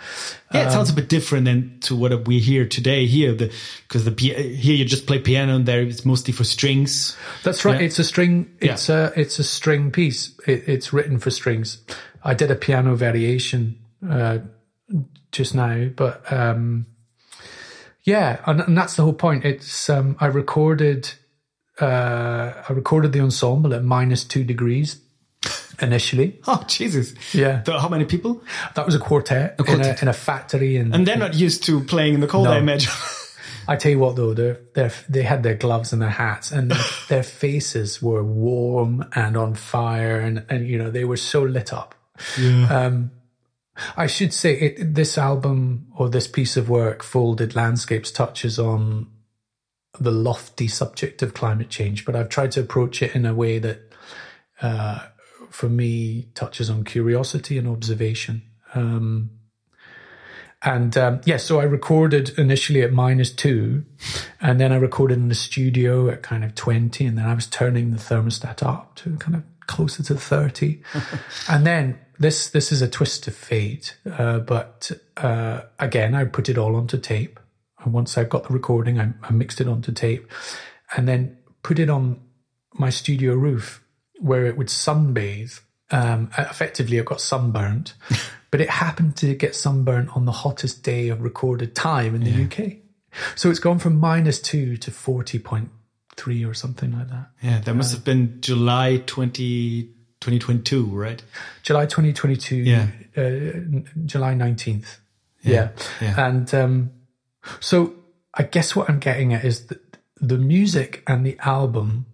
Yeah, 0.54 0.68
it 0.68 0.72
sounds 0.72 0.90
a 0.90 0.94
bit 0.94 1.10
different 1.10 1.46
than 1.46 1.80
to 1.82 1.96
what 1.96 2.28
we 2.28 2.40
hear 2.40 2.68
today 2.68 3.06
here. 3.06 3.34
Because 3.34 4.06
the 4.06 4.12
pia- 4.12 4.40
here 4.40 4.76
you 4.76 4.86
just 4.86 5.08
play 5.08 5.20
piano 5.20 5.56
and 5.56 5.66
there 5.66 5.82
it's 5.82 6.06
mostly 6.06 6.34
for 6.34 6.44
strings. 6.44 7.18
That's 7.44 7.66
right. 7.66 7.80
Yeah. 7.80 7.86
It's 7.86 8.00
a 8.00 8.04
string. 8.04 8.56
It's 8.60 8.90
a 8.90 9.14
it's 9.16 9.40
a 9.40 9.44
string 9.44 9.92
piece. 9.92 10.38
It, 10.46 10.68
it's 10.68 10.94
written 10.94 11.18
for 11.18 11.32
strings. 11.32 11.82
I 12.24 12.34
did 12.34 12.52
a 12.52 12.56
piano 12.56 12.96
variation 12.96 13.80
uh, 14.08 14.40
just 15.32 15.56
now, 15.56 15.90
but 15.96 16.32
um, 16.32 16.88
yeah, 18.04 18.40
and, 18.46 18.62
and 18.62 18.78
that's 18.78 18.96
the 18.96 19.04
whole 19.04 19.14
point. 19.14 19.44
It's 19.46 19.90
um, 19.90 20.16
I 20.20 20.28
recorded 20.28 21.14
uh, 21.80 22.64
I 22.68 22.74
recorded 22.74 23.12
the 23.12 23.20
ensemble 23.20 23.74
at 23.74 23.84
minus 23.84 24.24
two 24.24 24.44
degrees 24.44 25.00
initially. 25.82 26.40
Oh 26.48 26.64
Jesus! 26.68 27.14
Yeah. 27.34 27.64
So 27.64 27.78
how 27.78 27.90
many 27.90 28.06
people? 28.06 28.42
That 28.76 28.86
was 28.86 28.96
a 28.96 29.00
quartet, 29.00 29.56
In, 29.60 29.66
quartet. 29.66 30.02
a, 30.02 30.06
in 30.06 30.08
a 30.08 30.14
factory, 30.14 30.78
and 30.78 30.94
And 30.94 31.06
they're 31.06 31.18
not 31.18 31.36
used 31.36 31.64
to 31.66 31.82
playing 31.84 32.16
in 32.16 32.20
the 32.20 32.28
cold, 32.28 32.46
No. 32.46 32.54
I 32.54 32.58
imagine. 32.58 32.92
I 33.70 33.76
tell 33.76 33.92
you 33.92 34.00
what, 34.00 34.16
though, 34.16 34.34
they 34.34 34.56
they 34.74 34.90
they 35.10 35.24
had 35.24 35.44
their 35.44 35.56
gloves 35.56 35.92
and 35.94 36.02
their 36.02 36.10
hats, 36.10 36.52
and 36.52 36.72
their, 37.10 37.24
faces 37.24 38.02
were 38.02 38.24
warm 38.24 39.06
and 39.14 39.36
on 39.36 39.56
fire, 39.56 40.20
and 40.20 40.46
and 40.50 40.68
you 40.68 40.78
know 40.78 40.90
they 40.90 41.04
were 41.04 41.18
so 41.18 41.44
lit 41.44 41.74
up. 41.74 41.94
Um, 42.40 43.12
I 43.96 44.08
should 44.08 44.34
say 44.34 44.54
it, 44.54 44.96
this 44.96 45.18
album 45.18 45.88
or 45.96 46.10
this 46.10 46.28
piece 46.28 46.58
of 46.58 46.68
work, 46.70 47.04
Folded 47.04 47.56
Landscapes, 47.56 48.10
touches 48.10 48.58
on 48.58 49.08
the 50.00 50.12
lofty 50.12 50.68
subject 50.68 51.22
of 51.22 51.34
climate 51.34 51.70
change, 51.70 52.06
but 52.06 52.16
I've 52.16 52.30
tried 52.30 52.52
to 52.52 52.62
approach 52.62 53.02
it 53.02 53.16
in 53.16 53.26
a 53.26 53.34
way 53.34 53.60
that, 53.60 53.94
uh, 54.62 55.08
for 55.50 55.70
me, 55.70 56.28
touches 56.34 56.70
on 56.70 56.84
curiosity 56.84 57.58
and 57.58 57.68
observation. 57.68 58.44
Um, 58.74 59.32
and 60.64 60.98
um, 60.98 61.22
yeah, 61.26 61.38
so 61.38 61.60
I 61.60 61.64
recorded 61.64 62.38
initially 62.38 62.82
at 62.82 62.92
minus 62.92 63.32
two, 63.32 63.86
and 64.42 64.60
then 64.60 64.72
I 64.72 64.78
recorded 64.78 65.18
in 65.18 65.30
the 65.30 65.36
studio 65.36 66.10
at 66.10 66.24
kind 66.24 66.44
of 66.44 66.56
20, 66.56 67.06
and 67.06 67.18
then 67.18 67.26
I 67.26 67.34
was 67.34 67.46
turning 67.46 67.92
the 67.92 67.98
thermostat 67.98 68.64
up 68.64 68.96
to 68.96 69.16
kind 69.18 69.36
of 69.36 69.44
closer 69.68 70.02
to 70.04 70.16
30. 70.16 70.82
and 71.50 71.66
then 71.66 72.00
this 72.20 72.50
this 72.50 72.72
is 72.72 72.82
a 72.82 72.88
twist 72.88 73.28
of 73.28 73.36
fate, 73.36 73.98
uh, 74.12 74.40
but 74.40 74.92
uh, 75.18 75.62
again, 75.78 76.16
I 76.16 76.26
put 76.26 76.50
it 76.50 76.58
all 76.58 76.76
onto 76.76 76.98
tape. 76.98 77.40
And 77.84 77.94
once 77.94 78.18
I 78.18 78.24
got 78.24 78.48
the 78.48 78.54
recording, 78.54 79.00
I, 79.00 79.14
I 79.24 79.32
mixed 79.32 79.62
it 79.62 79.68
onto 79.68 79.92
tape, 79.92 80.30
and 80.96 81.08
then 81.08 81.38
put 81.64 81.80
it 81.80 81.90
on 81.90 82.20
my 82.74 82.90
studio 82.90 83.34
roof 83.34 83.84
where 84.20 84.46
it 84.46 84.58
would 84.58 84.68
sunbathe. 84.68 85.60
Um, 85.90 86.30
effectively, 86.38 86.98
it 86.98 87.06
got 87.06 87.22
sunburnt, 87.22 87.94
but 88.52 88.60
it 88.62 88.70
happened 88.70 89.16
to 89.18 89.34
get 89.36 89.56
sunburnt 89.56 90.16
on 90.16 90.26
the 90.26 90.32
hottest 90.32 90.84
day 90.84 91.08
of 91.10 91.22
recorded 91.22 91.76
time 91.76 92.14
in 92.16 92.24
the 92.24 92.44
UK. 92.46 92.78
So 93.36 93.50
it's 93.50 93.60
gone 93.60 93.80
from 93.80 93.98
minus 94.00 94.40
two 94.42 94.76
to 94.78 94.92
40.3 94.92 96.48
or 96.50 96.54
something 96.54 96.92
like 96.98 97.10
that. 97.10 97.30
yeah, 97.42 97.60
that 97.62 97.74
must 97.74 97.94
have 97.94 98.04
been 98.04 98.42
July 98.42 99.02
20, 99.06 99.84
2022, 100.20 100.86
right? 100.88 101.24
July 101.64 101.86
2022, 101.86 102.56
Yeah. 102.58 102.88
uh, 103.16 103.22
July 104.06 104.34
19th. 104.34 104.98
Yeah. 105.42 105.70
yeah. 106.02 106.28
And 106.28 106.54
um, 106.54 106.92
so 107.60 107.94
I 108.34 108.44
guess 108.44 108.76
what 108.76 108.90
I'm 108.90 109.00
getting 109.00 109.34
at 109.34 109.44
is 109.46 109.68
that 109.68 109.98
the 110.20 110.38
music 110.38 111.04
and 111.08 111.26
the 111.26 111.38
album 111.40 112.06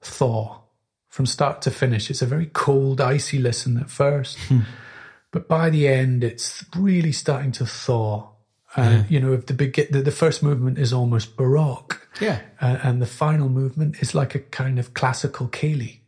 thaw 0.00 0.60
from 1.08 1.26
start 1.26 1.62
to 1.62 1.70
finish. 1.70 2.10
It's 2.10 2.22
a 2.22 2.26
very 2.26 2.46
cold, 2.46 3.00
icy 3.00 3.38
listen 3.38 3.76
at 3.78 3.90
first, 3.90 4.38
but 5.32 5.48
by 5.48 5.70
the 5.70 5.88
end, 5.88 6.22
it's 6.24 6.64
really 6.76 7.12
starting 7.12 7.52
to 7.52 7.66
thaw. 7.66 8.28
Uh, 8.76 9.02
You 9.08 9.18
know, 9.20 9.32
if 9.32 9.46
the, 9.46 9.54
begin, 9.54 9.86
the 9.90 10.00
the 10.02 10.12
first 10.12 10.42
movement 10.42 10.78
is 10.78 10.92
almost 10.92 11.36
baroque, 11.36 12.06
Yeah. 12.20 12.40
uh, 12.60 12.78
and 12.82 13.02
the 13.02 13.06
final 13.06 13.48
movement 13.48 13.96
is 14.00 14.14
like 14.14 14.36
a 14.36 14.40
kind 14.40 14.78
of 14.78 14.94
classical 14.94 15.48
ceilidh. 15.48 15.99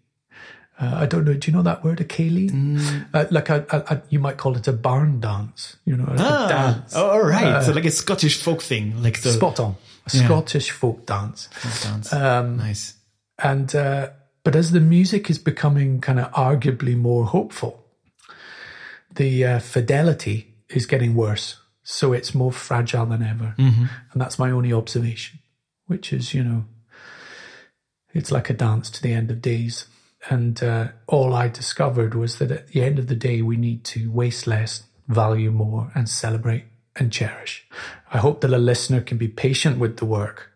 Uh, 0.82 0.96
I 0.96 1.06
don't 1.06 1.24
know. 1.24 1.34
Do 1.34 1.48
you 1.48 1.56
know 1.56 1.62
that 1.62 1.84
word, 1.84 2.00
a 2.00 2.04
ceilidh? 2.04 2.50
Mm. 2.50 3.06
Uh, 3.14 3.26
like 3.30 3.48
a, 3.50 3.64
a, 3.70 3.94
a, 3.94 4.02
you 4.08 4.18
might 4.18 4.36
call 4.36 4.56
it 4.56 4.66
a 4.66 4.72
barn 4.72 5.20
dance. 5.20 5.76
You 5.84 5.96
know, 5.96 6.04
like 6.04 6.18
a 6.18 6.48
dance. 6.48 6.92
Oh, 6.96 7.10
all 7.10 7.22
right. 7.22 7.62
so 7.62 7.72
like 7.72 7.84
a 7.84 7.90
Scottish 7.90 8.42
folk 8.42 8.60
thing, 8.60 9.00
like 9.00 9.20
the 9.22 9.30
Spot 9.30 9.60
on. 9.60 9.76
A 10.06 10.10
Scottish 10.10 10.72
folk 10.72 11.06
dance. 11.06 11.48
dance. 11.84 12.12
Um, 12.12 12.56
nice. 12.56 12.94
And 13.38 13.72
uh, 13.76 14.08
but 14.42 14.56
as 14.56 14.72
the 14.72 14.80
music 14.80 15.30
is 15.30 15.38
becoming 15.38 16.00
kind 16.00 16.18
of 16.18 16.32
arguably 16.32 16.96
more 16.96 17.26
hopeful, 17.26 17.84
the 19.14 19.44
uh, 19.44 19.58
fidelity 19.60 20.52
is 20.68 20.86
getting 20.86 21.14
worse. 21.14 21.58
So 21.84 22.12
it's 22.12 22.34
more 22.34 22.52
fragile 22.52 23.06
than 23.06 23.22
ever, 23.22 23.54
and 24.12 24.20
that's 24.20 24.38
my 24.38 24.50
only 24.50 24.72
observation. 24.72 25.38
Which 25.86 26.12
is, 26.12 26.32
you 26.32 26.42
know, 26.42 26.64
it's 28.14 28.32
like 28.32 28.50
a 28.50 28.54
dance 28.54 28.90
to 28.90 29.02
the 29.02 29.12
end 29.12 29.30
of 29.30 29.42
days. 29.42 29.86
And 30.30 30.62
uh, 30.62 30.88
all 31.06 31.34
I 31.34 31.48
discovered 31.48 32.14
was 32.14 32.38
that 32.38 32.50
at 32.50 32.68
the 32.68 32.82
end 32.82 32.98
of 32.98 33.08
the 33.08 33.16
day, 33.16 33.42
we 33.42 33.56
need 33.56 33.84
to 33.86 34.10
waste 34.10 34.46
less, 34.46 34.84
value 35.08 35.50
more, 35.50 35.90
and 35.94 36.08
celebrate 36.08 36.64
and 36.96 37.12
cherish. 37.12 37.66
I 38.12 38.18
hope 38.18 38.40
that 38.42 38.52
a 38.52 38.58
listener 38.58 39.00
can 39.00 39.18
be 39.18 39.28
patient 39.28 39.78
with 39.78 39.96
the 39.96 40.04
work, 40.04 40.52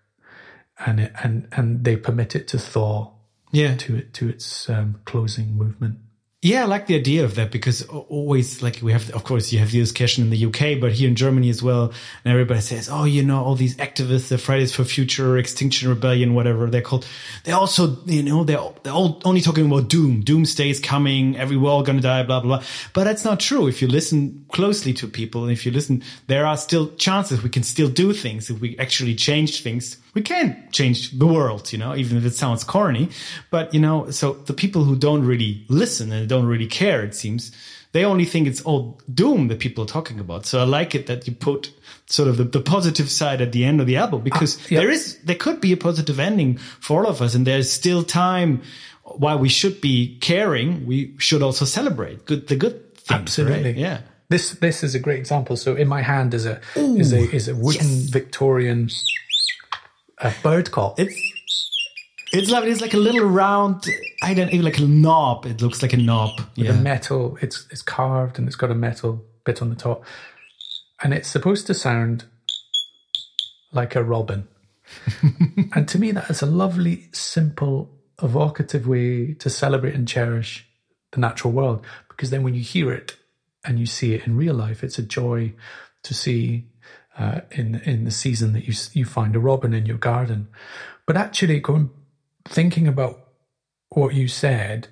and 0.85 1.01
it, 1.01 1.13
and 1.23 1.49
and 1.53 1.85
they 1.85 1.97
permit 1.97 2.37
it 2.37 2.47
to 2.49 2.59
thaw 2.59 3.13
Yeah. 3.53 3.75
to 3.77 3.97
it 3.97 4.15
to 4.15 4.29
its 4.29 4.69
um, 4.71 5.01
closing 5.05 5.57
movement. 5.57 5.99
Yeah, 6.47 6.63
I 6.63 6.67
like 6.67 6.87
the 6.87 6.95
idea 6.95 7.25
of 7.25 7.35
that 7.35 7.51
because 7.51 7.83
always 7.89 8.63
like 8.63 8.79
we 8.81 8.93
have, 8.93 9.11
of 9.11 9.25
course, 9.25 9.53
you 9.53 9.59
have 9.59 9.73
the 9.73 9.81
discussion 9.81 10.23
in 10.23 10.31
the 10.31 10.47
UK, 10.47 10.81
but 10.81 10.93
here 10.93 11.09
in 11.09 11.17
Germany 11.17 11.51
as 11.51 11.61
well. 11.61 11.93
And 12.25 12.33
everybody 12.33 12.61
says, 12.61 12.89
oh, 12.89 13.03
you 13.03 13.25
know, 13.25 13.43
all 13.43 13.57
these 13.57 13.75
activists, 13.79 14.29
the 14.29 14.39
Fridays 14.39 14.73
for 14.73 14.85
Future, 14.85 15.37
Extinction 15.39 15.89
Rebellion, 15.89 16.35
whatever 16.35 16.71
they're 16.71 16.83
called. 16.83 17.05
They 17.43 17.51
also, 17.51 17.97
you 18.07 18.23
know, 18.23 18.45
they're, 18.45 18.61
they're 18.85 18.93
all 18.93 19.21
only 19.25 19.41
talking 19.41 19.67
about 19.67 19.89
doom. 19.89 20.21
Doomsday 20.21 20.71
is 20.71 20.79
coming. 20.79 21.37
Every 21.37 21.57
all 21.57 21.83
going 21.83 21.97
to 21.97 22.03
die, 22.03 22.23
blah, 22.23 22.39
blah, 22.39 22.59
blah. 22.59 22.67
But 22.93 23.05
that's 23.05 23.25
not 23.25 23.41
true. 23.41 23.67
If 23.67 23.83
you 23.83 23.89
listen 23.89 24.47
closely 24.53 24.93
to 24.93 25.09
people 25.09 25.43
and 25.43 25.51
if 25.51 25.67
you 25.67 25.73
listen, 25.73 26.05
there 26.29 26.47
are 26.47 26.57
still 26.57 26.95
chances 26.95 27.43
we 27.43 27.51
can 27.51 27.65
still 27.65 27.89
do 27.89 28.13
things 28.13 28.51
if 28.51 28.61
we 28.61 28.79
actually 28.79 29.17
change 29.17 29.65
things. 29.65 29.97
We 30.17 30.23
can 30.23 30.67
change 30.73 31.11
the 31.11 31.27
world, 31.27 31.71
you 31.73 31.79
know, 31.79 31.95
even 31.95 32.17
if 32.17 32.25
it 32.25 32.35
sounds 32.35 32.65
corny. 32.65 33.11
But, 33.51 33.75
you 33.75 33.81
know, 33.81 34.11
so 34.11 34.33
the 34.33 34.55
people 34.55 34.83
who 34.83 34.97
don't 34.97 35.27
really 35.27 35.67
listen 35.69 36.11
and 36.11 36.27
don't 36.27 36.47
really 36.47 36.67
care, 36.67 37.05
it 37.05 37.15
seems, 37.15 37.53
they 37.93 38.03
only 38.03 38.25
think 38.25 38.49
it's 38.49 38.63
all 38.63 38.99
doom 39.13 39.49
that 39.49 39.59
people 39.59 39.85
are 39.85 39.87
talking 39.87 40.19
about. 40.19 40.47
So 40.47 40.59
I 40.59 40.65
like 40.65 40.95
it 40.95 41.07
that 41.07 41.29
you 41.29 41.35
put 41.35 41.71
sort 42.07 42.31
of 42.31 42.39
the, 42.39 42.45
the 42.45 42.63
positive 42.63 43.11
side 43.11 43.43
at 43.43 43.53
the 43.53 43.67
end 43.67 43.79
of 43.79 43.87
the 43.87 43.99
album 43.99 44.21
ah, 44.23 44.25
because 44.25 44.59
yeah. 44.71 44.81
there 44.81 44.91
is, 44.91 45.19
there 45.19 45.37
could 45.37 45.61
be 45.61 45.73
a 45.73 45.77
positive 45.77 46.19
ending 46.19 46.57
for 46.57 47.05
all 47.05 47.11
of 47.11 47.21
us 47.21 47.35
and 47.35 47.47
there's 47.47 47.71
still 47.71 48.03
time 48.03 48.63
while 49.03 49.39
we 49.39 49.51
should 49.51 49.83
be 49.83 50.17
caring, 50.21 50.87
we 50.87 51.15
should 51.19 51.43
also 51.43 51.67
celebrate 51.67 52.25
good, 52.25 52.49
the 52.49 52.57
good 52.57 52.97
things. 52.97 53.21
Absolutely. 53.21 53.65
right? 53.65 53.77
Yeah. 53.77 54.01
This 54.29 54.53
this 54.53 54.83
is 54.83 54.97
a 54.97 54.99
great 54.99 55.21
example. 55.21 55.57
So 55.57 55.77
in 55.77 55.87
my 55.87 56.03
hand 56.03 56.35
is 56.35 56.47
a 56.47 56.61
is 56.75 57.13
a 57.13 57.31
is 57.31 57.47
a 57.47 57.55
wooden 57.55 57.87
yes. 57.87 58.11
Victorian 58.11 58.89
uh, 60.21 60.33
bird 60.43 60.71
call. 60.71 60.95
It's 60.99 61.15
it's 62.33 62.51
lovely. 62.51 62.71
It's 62.71 62.81
like 62.81 62.95
a 62.95 62.99
little 62.99 63.25
round. 63.27 63.85
I 64.23 64.35
don't 64.35 64.49
even 64.53 64.65
like 64.65 64.79
a 64.79 64.83
knob. 64.83 65.47
It 65.47 65.63
looks 65.63 65.83
like 65.83 65.93
a 65.93 65.97
knob. 65.97 66.31
with 66.57 66.67
Yeah. 66.67 66.73
a 66.73 66.81
metal. 66.81 67.39
It's 67.41 67.67
it's 67.71 67.83
carved 67.83 68.39
and 68.39 68.47
it's 68.49 68.57
got 68.57 68.71
a 68.71 68.75
metal 68.75 69.25
bit 69.45 69.63
on 69.63 69.71
the 69.71 69.77
top, 69.77 70.05
and 71.03 71.15
it's 71.15 71.29
supposed 71.29 71.67
to 71.69 71.75
sound 71.75 72.25
like 73.73 73.95
a 73.95 74.03
robin. 74.03 74.49
and 75.75 75.89
to 75.89 75.99
me, 75.99 76.13
that 76.13 76.31
is 76.31 76.43
a 76.43 76.47
lovely, 76.47 77.09
simple, 77.13 77.91
evocative 78.23 78.87
way 78.87 79.35
to 79.35 79.51
celebrate 79.51 79.95
and 79.95 80.07
cherish 80.09 80.67
the 81.13 81.21
natural 81.21 81.53
world. 81.53 81.85
Because 82.09 82.31
then, 82.31 82.43
when 82.43 82.55
you 82.55 82.63
hear 82.63 82.93
it 82.93 83.17
and 83.65 83.79
you 83.79 83.87
see 83.87 84.15
it 84.15 84.27
in 84.27 84.37
real 84.37 84.55
life, 84.55 84.83
it's 84.83 84.99
a 84.99 85.03
joy 85.03 85.53
to 86.05 86.15
see 86.15 86.67
uh, 87.19 87.41
in 87.51 87.77
in 87.85 88.05
the 88.05 88.11
season 88.11 88.53
that 88.53 88.67
you 88.67 88.75
you 88.93 89.05
find 89.05 89.35
a 89.35 89.41
robin 89.41 89.73
in 89.75 89.87
your 89.87 89.99
garden. 89.99 90.49
But 91.07 91.17
actually, 91.17 91.61
going 91.61 91.91
thinking 92.45 92.87
about 92.89 93.21
what 93.91 94.15
you 94.15 94.29
said, 94.29 94.89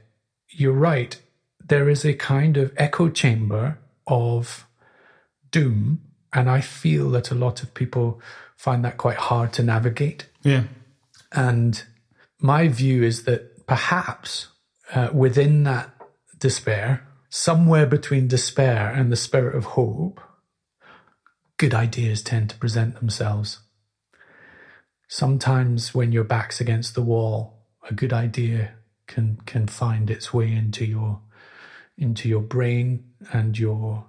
you're 0.49 0.73
right. 0.73 1.21
There 1.67 1.89
is 1.89 2.05
a 2.05 2.15
kind 2.15 2.57
of 2.57 2.73
echo 2.77 3.09
chamber 3.09 3.79
of 4.07 4.67
doom, 5.51 6.01
and 6.33 6.51
I 6.51 6.61
feel 6.61 7.11
that 7.11 7.31
a 7.31 7.35
lot 7.35 7.63
of 7.63 7.75
people 7.75 8.21
find 8.57 8.85
that 8.85 8.97
quite 8.97 9.17
hard 9.17 9.53
to 9.55 9.63
navigate. 9.63 10.27
yeah. 10.43 10.65
And 11.33 11.83
my 12.41 12.69
view 12.69 13.03
is 13.03 13.25
that 13.25 13.67
perhaps 13.67 14.49
uh, 14.95 15.09
within 15.13 15.65
that 15.65 15.91
despair, 16.39 17.07
somewhere 17.29 17.87
between 17.87 18.29
despair 18.29 18.93
and 18.93 19.11
the 19.11 19.17
spirit 19.17 19.57
of 19.57 19.65
hope, 19.65 20.21
good 21.57 21.75
ideas 21.75 22.23
tend 22.23 22.51
to 22.51 22.57
present 22.57 22.97
themselves. 22.97 23.61
Sometimes 25.09 25.95
when 25.95 26.13
your 26.13 26.25
back's 26.25 26.61
against 26.61 26.95
the 26.95 27.03
wall, 27.03 27.67
a 27.89 27.95
good 27.95 28.13
idea 28.13 28.73
can 29.07 29.39
can 29.45 29.67
find 29.67 30.11
its 30.11 30.33
way 30.33 30.53
into 30.53 30.85
your 30.85 31.21
into 31.97 32.29
your 32.29 32.41
brain 32.41 33.05
and 33.33 33.59
your 33.59 34.07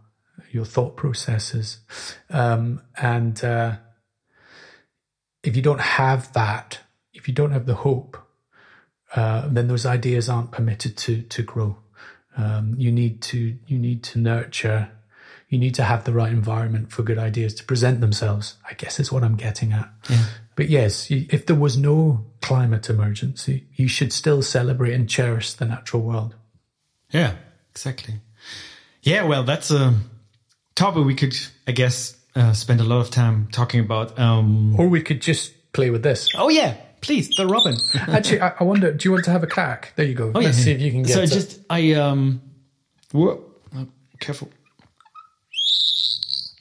your 0.52 0.66
thought 0.66 0.96
processes. 0.96 1.80
Um, 2.30 2.82
and 2.98 3.43
uh, 3.43 3.78
if 5.43 5.56
you 5.56 5.62
don't 5.62 5.82
have 5.82 6.34
that, 6.34 6.80
if 7.14 7.28
you 7.28 7.34
don't 7.34 7.52
have 7.52 7.66
the 7.66 7.76
hope, 7.76 8.18
uh, 9.16 9.48
then 9.48 9.68
those 9.68 9.86
ideas 9.86 10.30
aren't 10.30 10.52
permitted 10.52 10.98
to 10.98 11.22
to 11.24 11.43
grow. 11.43 11.78
Um, 12.38 12.76
you 12.78 12.91
need 12.91 13.22
to 13.24 13.58
you 13.68 13.78
need 13.78 14.04
to 14.04 14.20
nurture. 14.20 14.91
You 15.50 15.60
need 15.60 15.76
to 15.76 15.84
have 15.84 16.04
the 16.06 16.12
right 16.14 16.32
environment 16.32 16.91
for 16.91 17.04
good 17.04 17.18
ideas 17.20 17.54
to 17.56 17.64
present 17.64 18.02
themselves. 18.02 18.56
I 18.70 18.74
guess 18.74 19.00
is 19.00 19.12
what 19.12 19.24
I'm 19.24 19.36
getting 19.36 19.74
at. 19.74 19.89
But 20.56 20.70
yes, 20.70 21.08
if 21.10 21.46
there 21.46 21.56
was 21.56 21.78
no 21.78 22.26
climate 22.41 22.89
emergency, 22.89 23.68
you 23.76 23.88
should 23.88 24.12
still 24.14 24.41
celebrate 24.41 24.93
and 24.93 25.08
cherish 25.10 25.54
the 25.54 25.66
natural 25.66 26.02
world. 26.02 26.36
Yeah. 27.12 27.34
Exactly. 27.72 28.16
Yeah. 29.04 29.24
Well, 29.24 29.43
that's 29.43 29.70
a 29.72 29.93
topic 30.76 31.06
we 31.06 31.14
could, 31.16 31.36
I 31.68 31.72
guess, 31.74 32.18
uh, 32.36 32.54
spend 32.54 32.82
a 32.82 32.84
lot 32.84 33.02
of 33.02 33.10
time 33.12 33.48
talking 33.52 33.82
about. 33.82 34.18
Um, 34.18 34.80
Or 34.80 34.88
we 34.88 35.02
could 35.02 35.22
just 35.22 35.54
play 35.74 35.89
with 35.89 36.04
this. 36.04 36.30
oh 36.36 36.50
yeah. 36.50 36.76
Please, 37.02 37.30
the 37.38 37.46
Robin. 37.46 37.78
Actually, 38.08 38.41
I, 38.41 38.54
I 38.60 38.64
wonder. 38.64 38.91
Do 38.91 39.08
you 39.08 39.12
want 39.12 39.26
to 39.26 39.32
have 39.32 39.43
a 39.43 39.48
crack? 39.48 39.93
There 39.96 40.06
you 40.08 40.16
go. 40.16 40.32
Oh, 40.34 40.39
Let's 40.39 40.58
yeah. 40.58 40.64
see 40.64 40.72
if 40.72 40.82
you 40.82 40.89
can 40.91 41.04
get. 41.04 41.14
So 41.14 41.22
it. 41.22 41.28
just 41.28 41.60
I 41.70 41.93
um, 41.93 42.41
whoa, 43.12 43.43
oh, 43.76 43.88
careful. 44.20 44.50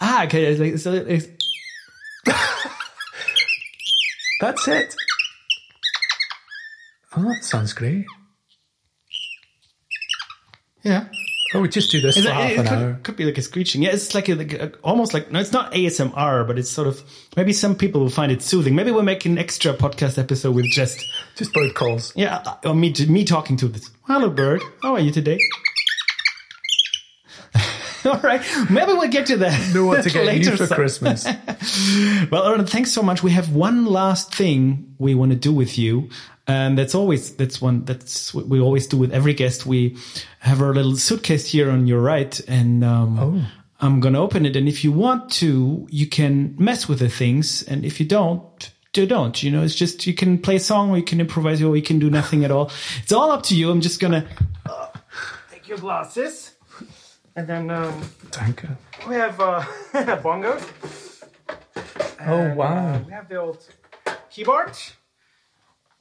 Ah, 0.00 0.24
okay. 0.24 0.44
It's 0.46 0.60
like, 0.60 0.78
so 0.78 0.92
it's, 0.92 1.28
That's 4.40 4.68
it. 4.68 4.94
Oh, 7.16 7.22
that 7.22 7.44
sounds 7.44 7.72
great. 7.72 8.04
yeah. 10.82 11.06
Oh, 11.54 11.60
we 11.60 11.68
just 11.68 11.92
do 11.92 12.00
this 12.00 12.16
Is 12.16 12.24
for 12.24 12.30
it, 12.30 12.34
half 12.34 12.50
it 12.50 12.58
an 12.58 12.64
could, 12.66 12.72
hour. 12.78 13.00
could 13.04 13.16
be 13.16 13.24
like 13.24 13.38
a 13.38 13.42
screeching. 13.42 13.82
Yeah, 13.82 13.90
it's 13.90 14.12
like, 14.12 14.28
a, 14.28 14.34
like 14.34 14.52
a, 14.54 14.72
almost 14.82 15.14
like 15.14 15.30
no, 15.30 15.38
it's 15.38 15.52
not 15.52 15.70
ASMR, 15.72 16.44
but 16.48 16.58
it's 16.58 16.68
sort 16.68 16.88
of 16.88 17.00
maybe 17.36 17.52
some 17.52 17.76
people 17.76 18.00
will 18.00 18.10
find 18.10 18.32
it 18.32 18.42
soothing. 18.42 18.74
Maybe 18.74 18.90
we'll 18.90 19.04
make 19.04 19.24
an 19.24 19.38
extra 19.38 19.72
podcast 19.72 20.18
episode 20.18 20.56
with 20.56 20.66
just 20.72 20.98
Just 21.36 21.54
bird 21.54 21.74
calls. 21.74 22.12
yeah, 22.16 22.42
uh, 22.44 22.56
or 22.70 22.74
me 22.74 22.92
me 23.08 23.24
talking 23.24 23.56
to 23.58 23.68
this. 23.68 23.88
Hello, 24.02 24.28
bird. 24.30 24.62
How 24.82 24.94
are 24.94 25.00
you 25.00 25.12
today? 25.12 25.38
All 28.12 28.20
right, 28.20 28.42
maybe 28.70 28.92
we'll 28.92 29.08
get 29.08 29.26
to 29.26 29.36
that. 29.38 29.74
Know 29.74 29.86
what 29.86 30.02
to 30.04 30.10
get 30.10 30.20
you 30.20 30.26
later 30.26 30.56
for 30.56 30.66
some- 30.66 30.76
Christmas. 30.76 31.26
Well, 32.30 32.44
Aaron, 32.46 32.66
thanks 32.66 32.92
so 32.92 33.02
much. 33.02 33.22
We 33.22 33.30
have 33.32 33.54
one 33.54 33.86
last 33.86 34.34
thing 34.34 34.94
we 34.98 35.14
want 35.14 35.32
to 35.32 35.36
do 35.38 35.52
with 35.52 35.78
you. 35.78 36.08
And 36.46 36.76
that's 36.76 36.94
always, 36.94 37.34
that's 37.36 37.60
one, 37.60 37.84
that's 37.84 38.34
what 38.34 38.46
we 38.48 38.60
always 38.60 38.86
do 38.86 38.98
with 38.98 39.12
every 39.12 39.32
guest. 39.32 39.64
We 39.64 39.96
have 40.40 40.60
our 40.60 40.74
little 40.74 40.96
suitcase 40.96 41.46
here 41.46 41.70
on 41.70 41.86
your 41.86 42.00
right 42.00 42.38
and, 42.48 42.84
um, 42.84 43.46
I'm 43.80 44.00
going 44.00 44.14
to 44.14 44.20
open 44.20 44.44
it. 44.46 44.56
And 44.56 44.68
if 44.68 44.84
you 44.84 44.92
want 44.92 45.30
to, 45.32 45.86
you 45.90 46.06
can 46.06 46.54
mess 46.58 46.86
with 46.88 46.98
the 46.98 47.08
things. 47.08 47.62
And 47.62 47.84
if 47.84 47.98
you 48.00 48.06
don't, 48.06 48.70
you 48.94 49.06
don't, 49.06 49.42
you 49.42 49.50
know, 49.50 49.62
it's 49.62 49.74
just, 49.74 50.06
you 50.06 50.14
can 50.14 50.38
play 50.38 50.56
a 50.56 50.60
song 50.60 50.90
or 50.90 50.96
you 50.98 51.02
can 51.02 51.20
improvise 51.20 51.62
or 51.62 51.74
you 51.76 51.82
can 51.82 51.98
do 51.98 52.10
nothing 52.10 52.44
at 52.44 52.50
all. 52.50 52.70
It's 53.02 53.12
all 53.12 53.30
up 53.30 53.42
to 53.44 53.56
you. 53.56 53.70
I'm 53.70 53.80
just 53.80 54.00
going 54.00 54.12
to 54.12 54.26
uh, 54.66 54.88
take 55.50 55.66
your 55.68 55.78
glasses. 55.78 56.53
And 57.36 57.46
then, 57.48 57.70
um, 57.70 58.00
Danke. 58.30 58.68
we 59.08 59.14
have, 59.16 59.40
uh, 59.40 59.60
bongos. 60.22 60.62
Oh, 62.26 62.54
wow. 62.54 62.94
Uh, 62.94 62.98
we 63.06 63.12
have 63.12 63.28
the 63.28 63.36
old 63.36 63.66
keyboard. 64.30 64.72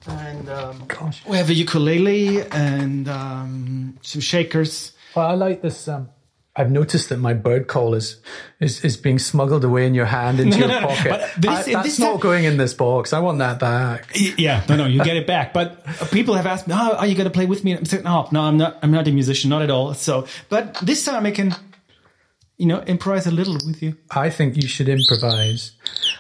And 0.08 0.50
um, 0.50 0.84
Gosh. 0.88 1.26
we 1.26 1.38
have 1.38 1.50
a 1.50 1.54
ukulele 1.54 2.42
and 2.52 3.08
um, 3.08 3.98
some 4.02 4.22
shakers. 4.22 4.92
Well, 5.16 5.28
I 5.28 5.34
like 5.34 5.62
this. 5.62 5.88
Um, 5.88 6.10
I've 6.56 6.70
noticed 6.70 7.10
that 7.10 7.18
my 7.18 7.34
bird 7.34 7.68
call 7.68 7.96
is, 7.96 8.18
is, 8.60 8.86
is 8.86 8.96
being 8.96 9.18
smuggled 9.18 9.64
away 9.66 9.88
in 9.88 9.96
your 9.96 10.06
hand 10.06 10.40
into 10.40 10.60
No, 10.60 10.68
your 10.68 10.82
no, 10.82 10.88
pocket. 10.88 11.10
but 11.10 11.32
this- 11.42 11.68
I- 11.68 11.74
that's 11.82 11.98
not 11.98 12.12
time- 12.12 12.20
going 12.20 12.44
in 12.44 12.58
this 12.58 12.76
box. 12.76 13.12
I 13.12 13.20
want 13.20 13.40
that 13.40 13.60
back. 13.60 14.12
Yeah, 14.16 14.64
no, 14.70 14.76
no, 14.76 14.86
you 14.86 15.04
get 15.04 15.18
it 15.18 15.26
back. 15.26 15.52
But 15.52 15.84
people 16.12 16.36
have 16.36 16.46
asked 16.46 16.68
me, 16.68 16.76
"Oh, 16.78 16.96
are 16.96 17.08
you 17.08 17.16
going 17.16 17.26
to 17.26 17.32
play 17.32 17.48
with 17.48 17.64
me?" 17.64 17.76
I'm 17.76 17.86
saying, 17.86 18.04
"No, 18.04 18.28
no, 18.32 18.42
I'm 18.42 18.58
not. 18.58 18.78
I'm 18.84 18.92
not 18.92 19.08
a 19.08 19.12
musician, 19.12 19.50
not 19.50 19.64
at 19.64 19.72
all." 19.72 19.96
So, 19.96 20.28
but 20.50 20.76
this 20.84 21.04
time 21.04 21.26
I 21.26 21.32
can, 21.32 21.56
you 22.58 22.68
know, 22.68 22.82
improvise 22.84 23.26
a 23.26 23.32
little 23.32 23.56
with 23.56 23.82
you. 23.82 23.98
I 24.12 24.30
think 24.30 24.56
you 24.56 24.68
should 24.68 24.88
improvise. 24.90 25.72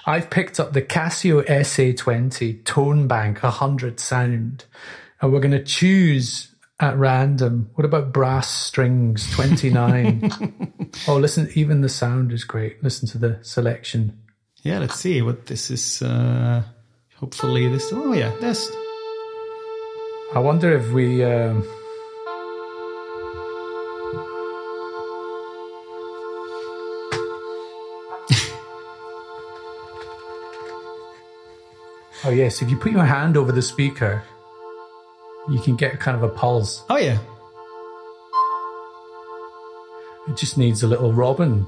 I've 0.07 0.31
picked 0.31 0.59
up 0.59 0.73
the 0.73 0.81
Casio 0.81 1.45
SA20 1.45 2.65
Tone 2.65 3.07
Bank 3.07 3.43
100 3.43 3.99
sound, 3.99 4.65
and 5.21 5.31
we're 5.31 5.39
going 5.41 5.51
to 5.51 5.63
choose 5.63 6.53
at 6.84 6.97
random. 6.97 7.69
What 7.75 7.86
about 7.86 8.11
brass 8.11 8.49
strings 8.49 9.31
29? 9.31 10.91
oh, 11.07 11.15
listen, 11.15 11.49
even 11.55 11.81
the 11.81 11.89
sound 11.89 12.34
is 12.34 12.43
great. 12.43 12.84
Listen 12.84 13.07
to 13.09 13.17
the 13.17 13.39
selection. 13.41 14.19
Yeah, 14.63 14.79
let's 14.79 14.95
see 14.95 15.21
what 15.21 15.45
this 15.45 15.71
is. 15.71 16.01
Uh, 16.01 16.63
hopefully, 17.15 17.69
this. 17.69 17.91
Oh 17.93 18.13
yeah, 18.13 18.36
this. 18.39 18.69
I 20.34 20.39
wonder 20.39 20.75
if 20.75 20.91
we. 20.91 21.23
Um, 21.23 21.63
oh, 32.25 32.29
yes. 32.29 32.61
If 32.61 32.69
you 32.69 32.77
put 32.77 32.91
your 32.91 33.05
hand 33.05 33.38
over 33.38 33.51
the 33.51 33.61
speaker, 33.61 34.23
you 35.49 35.59
can 35.59 35.75
get 35.75 35.99
kind 35.99 36.15
of 36.15 36.23
a 36.23 36.29
pulse. 36.29 36.83
Oh 36.89 36.97
yeah. 36.97 37.19
It 40.29 40.37
just 40.37 40.57
needs 40.57 40.83
a 40.83 40.87
little 40.87 41.11
robin. 41.11 41.65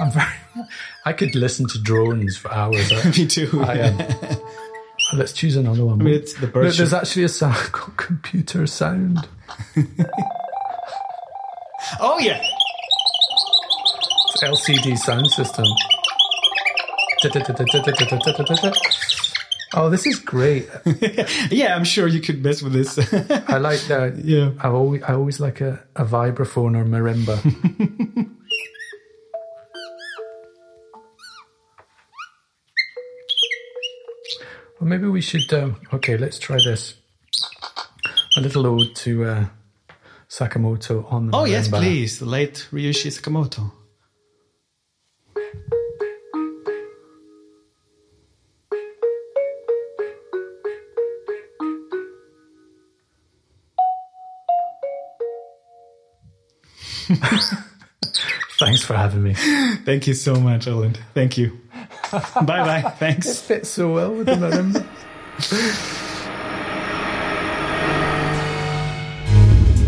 I'm 0.00 0.10
very, 0.10 0.26
I 1.04 1.12
could 1.12 1.34
listen 1.36 1.68
to 1.68 1.78
drones 1.78 2.36
for 2.36 2.52
hours. 2.52 2.92
Me 3.16 3.26
too. 3.26 3.62
I, 3.62 3.80
um, 3.80 4.40
let's 5.14 5.32
choose 5.32 5.56
another 5.56 5.84
one. 5.84 6.00
I 6.00 6.04
mean, 6.04 6.14
it's 6.14 6.34
the 6.34 6.46
bird. 6.46 6.72
there's 6.72 6.92
actually 6.92 7.24
a 7.24 7.28
sound 7.28 7.72
called 7.72 7.96
computer 7.96 8.66
sound. 8.66 9.28
oh 12.00 12.18
yeah. 12.18 12.40
It's 14.34 14.42
LCD 14.42 14.98
Soundsystem. 14.98 15.66
Oh, 19.76 19.90
this 19.90 20.06
is 20.06 20.18
great. 20.18 20.68
Yeah, 21.50 21.74
I'm 21.74 21.84
sure 21.84 22.06
you 22.06 22.20
could 22.20 22.42
mess 22.42 22.62
with 22.62 22.72
this. 22.72 22.98
I 23.48 23.58
like 23.58 23.80
that. 23.88 24.18
Yeah. 24.24 24.50
I 24.60 24.68
always, 24.68 25.02
I 25.02 25.14
always 25.14 25.40
like 25.40 25.60
a, 25.60 25.82
a 25.96 26.04
vibraphone 26.04 26.76
or 26.76 26.84
marimba. 26.84 28.28
Well, 34.84 34.90
maybe 34.90 35.08
we 35.08 35.22
should. 35.22 35.50
Um, 35.54 35.80
okay, 35.94 36.18
let's 36.18 36.38
try 36.38 36.58
this. 36.62 36.94
A 38.36 38.40
little 38.42 38.66
ode 38.66 38.94
to 38.96 39.24
uh, 39.24 39.46
Sakamoto 40.28 41.10
on 41.10 41.30
the 41.30 41.36
oh 41.36 41.44
yes, 41.44 41.68
please. 41.68 42.18
The 42.18 42.26
late 42.26 42.68
Ryuichi 42.70 43.10
Sakamoto. 43.10 43.72
Thanks 58.58 58.82
for 58.82 58.94
having 58.94 59.22
me. 59.22 59.34
Thank 59.84 60.06
you 60.06 60.14
so 60.14 60.34
much, 60.34 60.66
Erland. 60.66 60.98
Thank 61.14 61.38
you. 61.38 61.63
bye 62.46 62.62
bye. 62.64 62.92
Thanks. 62.98 63.40
Fits 63.40 63.70
so 63.70 63.94
well 63.94 64.12
with 64.16 64.26
the 64.26 64.36
marimba. 64.36 64.84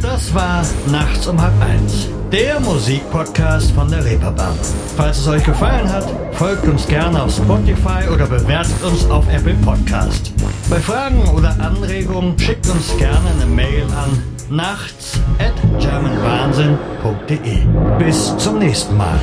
Das 0.03 0.35
war 0.35 0.65
Nachts 0.91 1.27
um 1.27 1.41
halb 1.41 1.53
eins, 1.61 2.09
der 2.33 2.59
Musikpodcast 2.61 3.73
von 3.73 3.91
der 3.91 4.05
Reeperbahn. 4.05 4.57
Falls 4.97 5.19
es 5.19 5.29
euch 5.29 5.45
gefallen 5.45 5.93
hat, 5.93 6.07
folgt 6.33 6.65
uns 6.65 6.87
gerne 6.87 7.23
auf 7.23 7.35
Spotify 7.35 8.09
oder 8.13 8.27
bewertet 8.27 8.83
uns 8.83 9.09
auf 9.11 9.25
Apple 9.31 9.55
Podcast. 9.65 10.33
Bei 10.71 10.81
Fragen 10.81 11.29
oder 11.31 11.55
Anregungen 11.61 12.39
schickt 12.39 12.69
uns 12.69 12.97
gerne 12.97 13.29
eine 13.31 13.47
Mail 13.47 13.85
an 13.85 14.23
nachts 14.49 15.21
at 15.39 15.55
germanwahnsinn.de. 15.81 17.59
Bis 17.99 18.37
zum 18.39 18.59
nächsten 18.59 18.97
Mal. 18.97 19.19